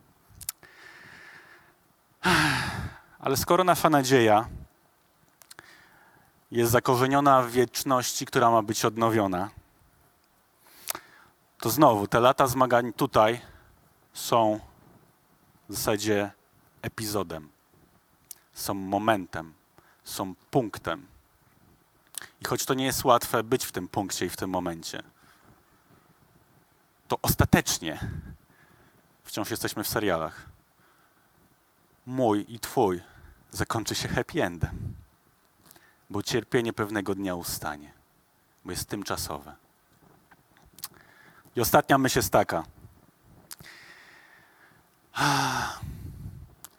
Ale 3.19 3.37
skoro 3.37 3.65
nasza 3.65 3.91
nadzieja 3.91 4.49
jest 6.51 6.73
zakorzeniona 6.73 7.43
w 7.43 7.51
wieczności, 7.51 8.27
która 8.27 8.51
ma 8.51 8.62
być 8.62 8.85
odnowiona, 8.85 9.51
to 11.61 11.71
znowu 11.71 12.07
te 12.07 12.21
lata 12.21 12.47
zmagań 12.47 12.93
tutaj 12.93 13.41
są 14.12 14.61
w 15.69 15.75
zasadzie 15.75 16.31
epizodem, 16.83 17.49
są 18.55 18.75
momentem, 18.75 19.55
są 20.05 20.35
punktem. 20.51 21.07
I 22.41 22.45
choć 22.45 22.65
to 22.65 22.75
nie 22.75 22.85
jest 22.85 23.05
łatwe 23.05 23.43
być 23.43 23.65
w 23.65 23.73
tym 23.73 23.89
punkcie 23.89 24.27
i 24.27 24.29
w 24.29 24.37
tym 24.37 24.51
momencie, 24.51 25.03
to 27.09 27.19
ostatecznie 27.23 27.99
wciąż 29.25 29.51
jesteśmy 29.51 29.85
w 29.85 29.89
serialach. 29.89 30.56
Mój 32.07 32.45
i 32.49 32.61
Twój 32.61 33.03
zakończy 33.51 33.95
się 33.95 34.09
happy 34.09 34.42
endem, 34.42 34.95
bo 36.11 36.23
cierpienie 36.23 36.73
pewnego 36.73 37.14
dnia 37.14 37.35
ustanie, 37.35 37.92
bo 38.64 38.71
jest 38.71 38.88
tymczasowe. 38.88 39.57
I 41.57 41.61
ostatnia 41.61 41.99
myśl 41.99 42.19
jest 42.19 42.33
taka. 42.33 42.64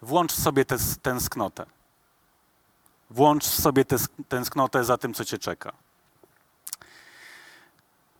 Włącz 0.02 0.32
sobie 0.32 0.64
tę 0.64 0.76
tęsknotę. 1.02 1.66
Włącz 3.10 3.44
sobie 3.44 3.84
tę 3.84 3.96
tęsknotę 4.28 4.84
za 4.84 4.98
tym, 4.98 5.14
co 5.14 5.24
cię 5.24 5.38
czeka. 5.38 5.72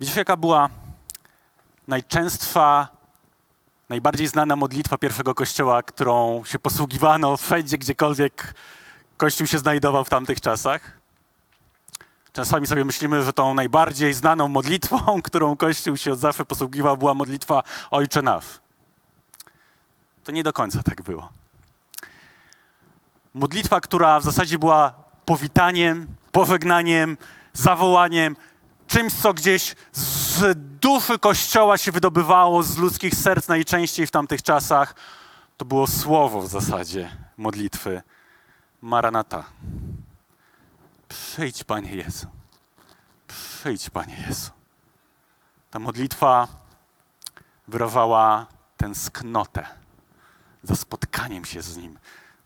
Widzisz, 0.01 0.17
jaka 0.17 0.37
była 0.37 0.71
najczęstsza, 1.89 2.89
najbardziej 3.89 4.29
znana 4.29 4.57
modlitwa 4.57 4.99
pierwszego 4.99 5.35
kościoła, 5.35 5.83
którą 5.83 6.43
się 6.45 6.59
posługiwano 6.59 7.37
wszędzie, 7.47 7.79
gdziekolwiek 7.79 8.55
kościół 9.17 9.47
się 9.47 9.59
znajdował 9.59 10.05
w 10.05 10.09
tamtych 10.09 10.41
czasach? 10.41 10.99
Czasami 12.33 12.67
sobie 12.67 12.85
myślimy, 12.85 13.23
że 13.23 13.33
tą 13.33 13.55
najbardziej 13.55 14.15
znaną 14.15 14.49
modlitwą, 14.49 14.99
którą 15.23 15.57
Kościół 15.57 15.97
się 15.97 16.13
od 16.13 16.19
zawsze 16.19 16.45
posługiwał, 16.45 16.97
była 16.97 17.15
modlitwa 17.15 17.63
Ojcze 17.91 18.23
Nasz. 18.23 18.45
To 20.25 20.33
nie 20.33 20.43
do 20.43 20.53
końca 20.53 20.83
tak 20.83 21.03
było. 21.03 21.29
Modlitwa, 23.35 23.81
która 23.81 24.21
w 24.21 24.25
zasadzie 24.25 24.59
była 24.59 24.95
powitaniem, 25.25 26.07
pożegnaniem, 26.33 27.17
zawołaniem, 27.53 28.37
czymś, 28.89 29.13
co 29.13 29.35
gdzieś 29.35 29.75
z 29.93 30.59
duszy 30.81 31.19
Kościoła 31.19 31.79
się 31.79 31.93
wydobywało, 31.93 32.63
z 32.63 32.77
ludzkich 32.77 33.15
serc 33.15 33.49
najczęściej 33.49 34.07
w 34.07 34.11
tamtych 34.11 34.43
czasach, 34.43 34.95
to 35.57 35.65
było 35.65 35.87
słowo 35.87 36.43
w 36.43 36.49
zasadzie 36.49 37.17
modlitwy. 37.37 38.03
Maranata. 38.83 39.45
Przyjdź, 41.09 41.65
Panie 41.65 41.95
Jezu. 41.95 42.27
Przyjdź, 43.29 43.91
Panie 43.91 44.25
Jezu. 44.29 44.51
Ta 45.71 45.79
modlitwa 45.79 46.49
wyrowała 47.69 48.47
tęsknotę 48.77 49.67
za 50.63 50.77
spotkaniem 50.77 51.45
się 51.45 51.63
z 51.63 51.77
Nim, 51.77 51.99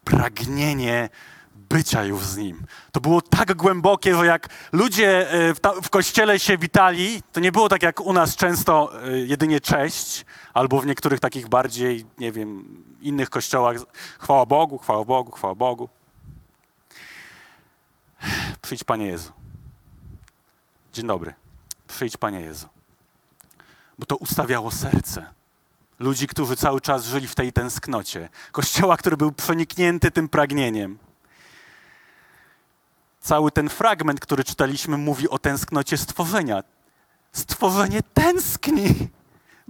pragnienie 0.05 1.09
bycia 1.55 2.05
już 2.05 2.23
z 2.25 2.37
Nim. 2.37 2.67
To 2.93 3.01
było 3.01 3.23
tak 3.23 3.55
głębokie, 3.55 4.17
że 4.17 4.27
jak 4.27 4.49
ludzie 4.73 5.31
e, 5.31 5.55
w, 5.55 5.61
ta, 5.61 5.73
w, 5.73 5.91
kościele 5.91 6.39
się 6.39 6.59
witali, 6.59 7.23
to 7.33 7.41
nie 7.41 7.53
było 7.53 7.69
tak 7.69 7.83
jak 7.83 8.01
u 8.01 8.13
nas 8.13 8.37
często 8.37 9.03
e, 9.05 9.19
jedynie 9.19 9.61
cześć, 9.61 10.25
albo 10.55 10.81
w 10.81 10.87
niektórych 10.87 11.21
takich 11.21 11.49
bardziej, 11.49 12.07
nie 12.19 12.33
wiem, 12.33 12.65
innych 13.01 13.31
kościołach 13.31 13.77
chwała 14.19 14.47
Bogu, 14.47 14.79
chwała 14.79 15.05
Bogu, 15.05 15.33
chwała 15.33 15.55
Bogu. 15.55 15.89
Przyjdź, 18.63 18.85
Panie 18.85 19.07
Jezu. 19.07 19.33
Dzień 20.93 21.07
dobry. 21.07 21.35
Przyjdź, 21.89 22.17
Panie 22.17 22.41
Jezu. 22.41 22.69
Bo 23.99 24.07
to 24.07 24.17
ustawiało 24.17 24.71
serce 24.71 25.27
ludzi, 25.99 26.27
którzy 26.27 26.57
cały 26.57 26.81
czas 26.81 27.05
żyli 27.05 27.29
w 27.29 27.35
tej 27.35 27.53
tęsknocie. 27.53 28.29
Kościoła, 28.53 28.97
który 28.97 29.17
był 29.17 29.33
przeniknięty 29.33 30.11
tym 30.11 30.29
pragnieniem. 30.29 30.99
Cały 33.23 33.51
ten 33.53 33.69
fragment, 33.69 34.21
który 34.21 34.45
czytaliśmy, 34.45 34.99
mówi 34.99 35.29
o 35.29 35.39
tęsknocie 35.39 35.97
stworzenia. 35.97 36.63
Stworzenie 37.33 38.01
tęskni. 38.15 39.09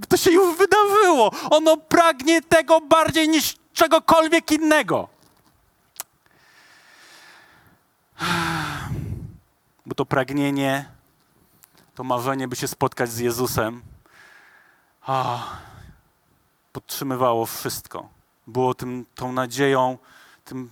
To 0.08 0.16
się 0.16 0.30
już 0.30 0.58
wydarzyło. 0.58 1.30
Ono 1.50 1.76
pragnie 1.76 2.42
tego 2.42 2.80
bardziej 2.80 3.28
niż 3.28 3.56
czegokolwiek 3.72 4.52
innego. 4.52 5.08
Bo 9.86 9.94
to 9.94 10.06
pragnienie, 10.06 10.88
to 11.94 12.04
marzenie, 12.04 12.48
by 12.48 12.56
się 12.56 12.68
spotkać 12.68 13.10
z 13.10 13.18
Jezusem, 13.18 13.82
a, 15.06 15.46
podtrzymywało 16.72 17.46
wszystko. 17.46 18.08
Było 18.46 18.74
tym, 18.74 19.06
tą 19.14 19.32
nadzieją, 19.32 19.98
tym, 20.44 20.70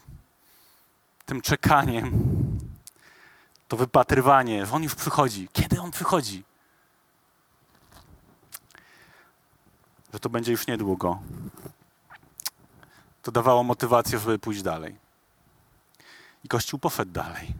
tym 1.26 1.40
czekaniem, 1.40 2.39
to 3.70 3.76
wypatrywanie, 3.76 4.66
że 4.66 4.72
On 4.72 4.83
już 4.83 4.94
przychodzi. 4.94 5.48
Kiedy 5.52 5.80
On 5.80 5.90
przychodzi? 5.90 6.44
Że 10.12 10.20
to 10.20 10.28
będzie 10.28 10.52
już 10.52 10.66
niedługo. 10.66 11.18
To 13.22 13.33
dawało 13.33 13.62
motywację, 13.62 14.18
żeby 14.18 14.38
pójść 14.38 14.62
dalej. 14.62 14.96
I 16.44 16.48
Kościół 16.48 16.80
poszedł 16.80 17.12
dalej. 17.12 17.54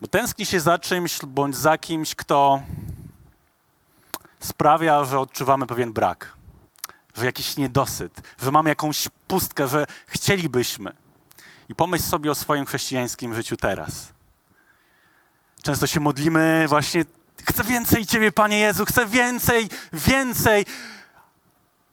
Bo 0.00 0.06
tęskni 0.06 0.46
się 0.46 0.60
za 0.60 0.78
czymś 0.78 1.18
bądź 1.26 1.56
za 1.56 1.78
kimś, 1.78 2.14
kto 2.14 2.62
sprawia, 4.40 5.04
że 5.04 5.18
odczuwamy 5.18 5.66
pewien 5.66 5.92
brak, 5.92 6.32
że 7.14 7.26
jakiś 7.26 7.56
niedosyt, 7.56 8.20
że 8.42 8.50
mamy 8.50 8.68
jakąś 8.70 9.08
pustkę, 9.28 9.68
że 9.68 9.86
chcielibyśmy. 10.06 10.92
I 11.68 11.74
pomyśl 11.74 12.04
sobie 12.04 12.30
o 12.30 12.34
swoim 12.34 12.66
chrześcijańskim 12.66 13.34
życiu 13.34 13.56
teraz. 13.56 14.19
Często 15.62 15.86
się 15.86 16.00
modlimy 16.00 16.64
właśnie, 16.68 17.04
chcę 17.44 17.64
więcej 17.64 18.06
Ciebie, 18.06 18.32
Panie 18.32 18.58
Jezu, 18.58 18.84
chcę 18.84 19.06
więcej, 19.06 19.68
więcej. 19.92 20.66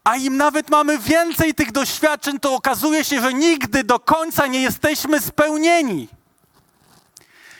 A 0.04 0.16
im 0.16 0.38
nawet 0.38 0.70
mamy 0.70 0.98
więcej 0.98 1.54
tych 1.54 1.72
doświadczeń, 1.72 2.40
to 2.40 2.56
okazuje 2.56 3.04
się, 3.04 3.22
że 3.22 3.34
nigdy 3.34 3.84
do 3.84 4.00
końca 4.00 4.48
nie 4.48 4.62
jesteśmy 4.62 5.22
spełnieni. 5.22 6.08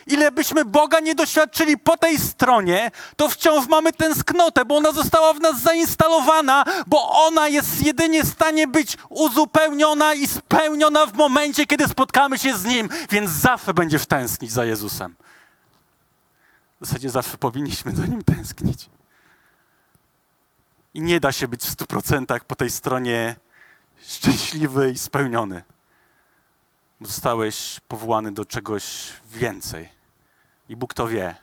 Ile 0.08 0.32
byśmy 0.32 0.66
Boga 0.66 1.00
nie 1.00 1.16
doświadczyli 1.16 1.78
po 1.78 1.98
tej 1.98 2.18
stronie, 2.18 2.92
to 3.16 3.30
wciąż 3.30 3.68
mamy 3.68 3.94
tęsknotę, 3.94 4.66
bo 4.66 4.78
ona 4.78 4.92
została 4.92 5.34
w 5.34 5.40
nas 5.40 5.62
zainstalowana, 5.62 6.64
bo 6.88 7.12
ona 7.12 7.48
jest 7.48 7.86
jedynie 7.86 8.24
w 8.24 8.28
stanie 8.28 8.68
być 8.68 8.98
uzupełniona 9.10 10.14
i 10.14 10.28
spełniona 10.28 11.06
w 11.06 11.14
momencie, 11.14 11.66
kiedy 11.66 11.88
spotkamy 11.88 12.38
się 12.38 12.58
z 12.58 12.66
Nim, 12.66 12.90
więc 13.10 13.32
zawsze 13.32 13.74
będziesz 13.74 14.06
tęsknić 14.06 14.52
za 14.52 14.66
Jezusem. 14.66 15.16
W 16.82 16.86
zasadzie 16.86 17.10
zawsze 17.10 17.38
powinniśmy 17.38 17.96
za 17.96 18.06
Nim 18.06 18.24
tęsknić. 18.24 18.90
I 20.94 21.02
nie 21.02 21.20
da 21.20 21.32
się 21.32 21.48
być 21.48 21.62
w 21.62 21.70
stu 21.70 21.86
procentach 21.86 22.46
po 22.46 22.56
tej 22.56 22.70
stronie 22.70 23.36
szczęśliwy 24.02 24.92
i 24.92 24.98
spełniony. 24.98 25.64
Zostałeś 27.02 27.80
powołany 27.88 28.32
do 28.32 28.46
czegoś 28.46 29.14
więcej. 29.30 29.90
I 30.70 30.76
Bóg 30.76 30.94
to 30.94 31.08
wie, 31.08 31.36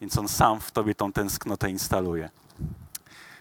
więc 0.00 0.18
On 0.18 0.28
sam 0.28 0.60
w 0.60 0.70
tobie 0.70 0.94
tą 0.94 1.12
tęsknotę 1.12 1.70
instaluje. 1.70 2.30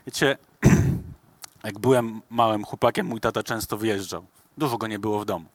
Wiecie, 0.06 0.38
jak 1.63 1.80
byłem 1.80 2.21
małym 2.30 2.65
chłopakiem, 2.65 3.08
mój 3.08 3.19
tata 3.19 3.43
często 3.43 3.77
wyjeżdżał. 3.77 4.25
Dużo 4.58 4.77
go 4.77 4.88
nie 4.88 4.99
było 4.99 5.19
w 5.19 5.25
domu. 5.25 5.45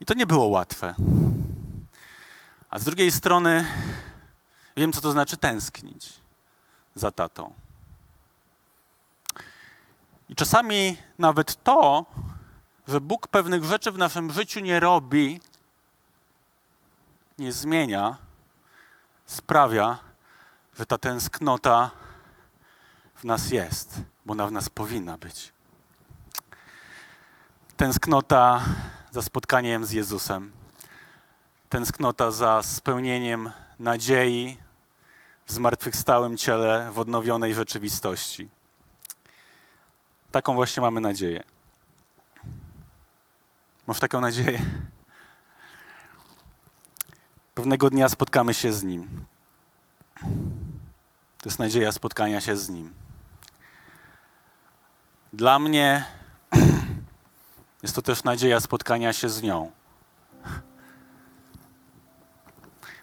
I 0.00 0.04
to 0.04 0.14
nie 0.14 0.26
było 0.26 0.46
łatwe. 0.46 0.94
A 2.70 2.78
z 2.78 2.84
drugiej 2.84 3.12
strony 3.12 3.66
wiem, 4.76 4.92
co 4.92 5.00
to 5.00 5.12
znaczy 5.12 5.36
tęsknić 5.36 6.12
za 6.94 7.10
tatą. 7.10 7.54
I 10.28 10.34
czasami 10.34 10.96
nawet 11.18 11.62
to, 11.64 12.06
że 12.88 13.00
Bóg 13.00 13.28
pewnych 13.28 13.64
rzeczy 13.64 13.92
w 13.92 13.98
naszym 13.98 14.32
życiu 14.32 14.60
nie 14.60 14.80
robi, 14.80 15.40
nie 17.38 17.52
zmienia, 17.52 18.16
sprawia, 19.26 19.98
że 20.78 20.86
ta 20.86 20.98
tęsknota 20.98 21.90
w 23.14 23.24
nas 23.24 23.50
jest, 23.50 24.00
bo 24.26 24.32
ona 24.32 24.46
w 24.46 24.52
nas 24.52 24.68
powinna 24.68 25.18
być. 25.18 25.52
Tęsknota 27.76 28.64
za 29.10 29.22
spotkaniem 29.22 29.84
z 29.84 29.90
Jezusem, 29.90 30.52
tęsknota 31.68 32.30
za 32.30 32.62
spełnieniem 32.62 33.50
nadziei 33.78 34.56
w 35.46 35.52
zmartwychwstałym 35.52 36.36
ciele, 36.36 36.90
w 36.92 36.98
odnowionej 36.98 37.54
rzeczywistości. 37.54 38.48
Taką 40.30 40.54
właśnie 40.54 40.80
mamy 40.80 41.00
nadzieję. 41.00 41.44
Masz 43.86 44.00
taką 44.00 44.20
nadzieję? 44.20 44.60
Pewnego 47.54 47.90
dnia 47.90 48.08
spotkamy 48.08 48.54
się 48.54 48.72
z 48.72 48.82
Nim. 48.82 49.24
To 51.38 51.48
jest 51.48 51.58
nadzieja 51.58 51.92
spotkania 51.92 52.40
się 52.40 52.56
z 52.56 52.68
Nim. 52.68 52.94
Dla 55.32 55.58
mnie 55.58 56.04
jest 57.82 57.94
to 57.94 58.02
też 58.02 58.24
nadzieja 58.24 58.60
spotkania 58.60 59.12
się 59.12 59.28
z 59.28 59.42
nią. 59.42 59.70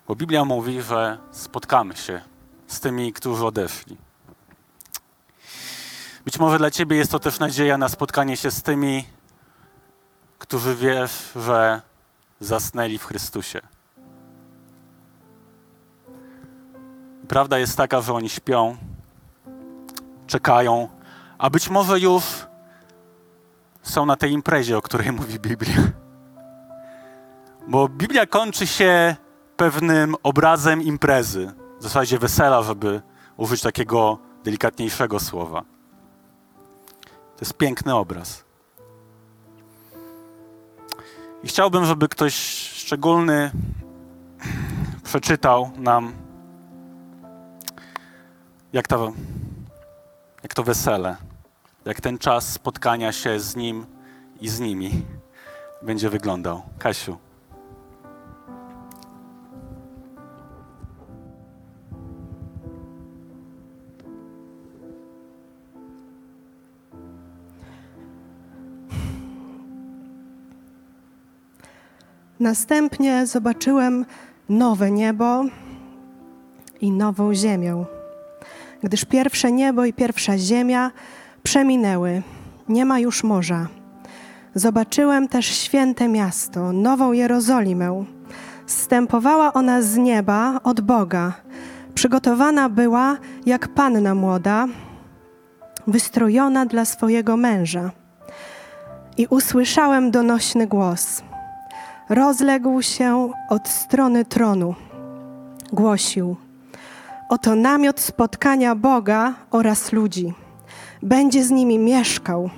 Bo 0.08 0.16
Biblia 0.16 0.46
mówi, 0.46 0.82
że 0.82 1.18
spotkamy 1.32 1.96
się 1.96 2.22
z 2.68 2.80
tymi, 2.80 3.14
którzy 3.14 3.46
odeszli. 3.46 3.98
Być 6.26 6.40
może 6.40 6.58
dla 6.58 6.72
Ciebie 6.72 6.98
jest 6.98 7.12
to 7.12 7.20
też 7.20 7.40
nadzieja 7.40 7.78
na 7.78 7.90
spotkanie 7.90 8.38
się 8.38 8.52
z 8.52 8.62
tymi, 8.62 9.06
którzy 10.40 10.76
wiesz, 10.76 11.32
że 11.36 11.82
zasnęli 12.40 12.98
w 12.98 13.06
Chrystusie. 13.06 13.62
Prawda 17.28 17.60
jest 17.60 17.78
taka, 17.78 18.02
że 18.02 18.14
oni 18.14 18.30
śpią, 18.30 18.78
czekają, 20.28 20.90
a 21.38 21.50
być 21.50 21.70
może 21.70 22.00
już 22.00 22.24
są 23.84 24.06
na 24.06 24.16
tej 24.16 24.32
imprezie, 24.32 24.78
o 24.78 24.82
której 24.82 25.12
mówi 25.20 25.40
Biblia. 25.40 25.78
Bo 27.68 27.90
Biblia 27.90 28.26
kończy 28.26 28.68
się 28.68 29.16
pewnym 29.58 30.16
obrazem 30.24 30.82
imprezy, 30.82 31.52
w 31.80 31.84
zasadzie 31.84 32.20
wesela, 32.20 32.62
żeby 32.62 33.02
użyć 33.38 33.62
takiego 33.62 34.20
delikatniejszego 34.44 35.20
słowa. 35.20 35.62
To 37.36 37.42
jest 37.42 37.54
piękny 37.54 37.96
obraz. 37.96 38.44
I 41.44 41.48
chciałbym, 41.48 41.86
żeby 41.86 42.08
ktoś 42.10 42.36
szczególny 42.76 43.52
przeczytał 45.04 45.72
nam 45.78 46.14
jak 48.74 48.88
to, 48.88 49.14
jak 50.44 50.54
to 50.54 50.64
wesele, 50.64 51.16
jak 51.86 52.02
ten 52.02 52.18
czas 52.18 52.54
spotkania 52.54 53.12
się 53.12 53.40
z 53.40 53.56
Nim 53.56 53.86
i 54.42 54.50
z 54.50 54.60
nimi 54.60 55.06
będzie 55.82 56.10
wyglądał. 56.10 56.62
Kasiu. 56.80 57.25
Następnie 72.46 73.26
zobaczyłem 73.26 74.06
nowe 74.50 74.92
niebo 74.92 75.46
i 76.82 76.92
nową 76.92 77.34
ziemię 77.34 77.86
gdyż 78.84 79.06
pierwsze 79.06 79.52
niebo 79.52 79.86
i 79.86 79.94
pierwsza 79.94 80.38
ziemia 80.38 80.92
przeminęły, 81.44 82.22
nie 82.70 82.86
ma 82.86 83.00
już 83.00 83.24
morza. 83.24 83.68
Zobaczyłem 84.56 85.28
też 85.28 85.46
święte 85.46 86.08
miasto, 86.08 86.74
nową 86.74 87.12
Jerozolimę. 87.12 88.06
Stępowała 88.66 89.54
ona 89.54 89.82
z 89.82 89.98
nieba 89.98 90.60
od 90.64 90.82
Boga. 90.82 91.34
Przygotowana 91.96 92.70
była 92.70 93.18
jak 93.46 93.68
panna 93.68 94.16
młoda, 94.16 94.68
wystrojona 95.88 96.66
dla 96.66 96.86
swojego 96.86 97.38
męża. 97.38 97.92
I 99.18 99.28
usłyszałem 99.30 100.12
donośny 100.12 100.68
głos: 100.68 101.25
rozległ 102.10 102.82
się 102.82 103.32
od 103.50 103.68
strony 103.68 104.26
tronu. 104.26 104.76
Głosił: 105.74 106.36
Oto 107.30 107.56
namiot 107.56 108.00
spotkania 108.00 108.76
Boga 108.76 109.34
oraz 109.52 109.92
ludzi. 109.92 110.34
Będzie 111.04 111.44
z 111.44 111.52
nimi 111.52 111.80
mieszkał. 111.80 112.50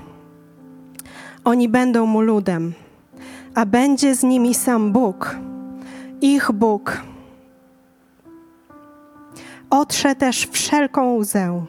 Oni 1.44 1.70
będą 1.70 2.06
mu 2.06 2.22
ludem, 2.22 2.74
a 3.56 3.66
będzie 3.66 4.16
z 4.16 4.24
nimi 4.24 4.54
sam 4.54 4.92
Bóg, 4.92 5.36
ich 6.22 6.52
Bóg. 6.52 7.02
Otrze 9.70 10.16
też 10.16 10.48
wszelką 10.52 11.16
łzę 11.16 11.66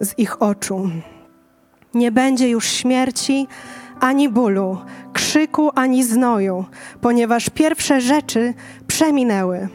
z 0.00 0.18
ich 0.18 0.42
oczu. 0.42 0.90
Nie 1.94 2.12
będzie 2.12 2.48
już 2.48 2.66
śmierci, 2.66 3.46
ani 4.00 4.28
bólu, 4.28 4.78
krzyku, 5.34 5.70
ani 5.74 6.04
znoju, 6.04 6.64
ponieważ 7.00 7.50
pierwsze 7.50 8.00
rzeczy 8.00 8.54
przeminęły. 8.86 9.68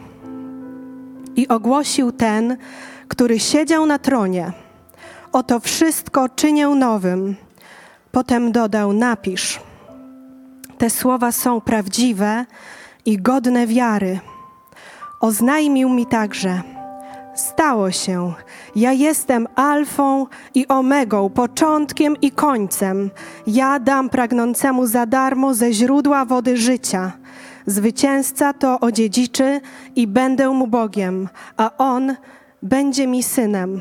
I 1.36 1.48
ogłosił 1.48 2.12
ten, 2.12 2.56
który 3.08 3.40
siedział 3.40 3.86
na 3.86 3.98
tronie: 3.98 4.52
Oto 5.32 5.60
wszystko 5.60 6.28
czynię 6.28 6.68
nowym. 6.68 7.36
Potem 8.12 8.52
dodał: 8.52 8.92
Napisz. 8.92 9.60
Te 10.78 10.90
słowa 10.90 11.32
są 11.32 11.60
prawdziwe 11.60 12.46
i 13.06 13.18
godne 13.18 13.66
wiary. 13.66 14.20
Oznajmił 15.20 15.88
mi 15.88 16.06
także: 16.06 16.62
Stało 17.40 17.90
się. 17.90 18.32
Ja 18.76 18.92
jestem 18.92 19.48
Alfą 19.54 20.26
i 20.54 20.68
Omegą, 20.68 21.30
początkiem 21.30 22.16
i 22.22 22.30
końcem. 22.30 23.10
Ja 23.46 23.78
dam 23.78 24.08
pragnącemu 24.08 24.86
za 24.86 25.06
darmo 25.06 25.54
ze 25.54 25.72
źródła 25.72 26.24
wody 26.24 26.56
życia. 26.56 27.12
Zwycięzca 27.66 28.52
to 28.52 28.80
odziedziczy 28.80 29.60
i 29.96 30.06
będę 30.06 30.48
mu 30.48 30.66
Bogiem, 30.66 31.28
a 31.56 31.70
on 31.78 32.16
będzie 32.62 33.06
mi 33.06 33.22
synem. 33.22 33.80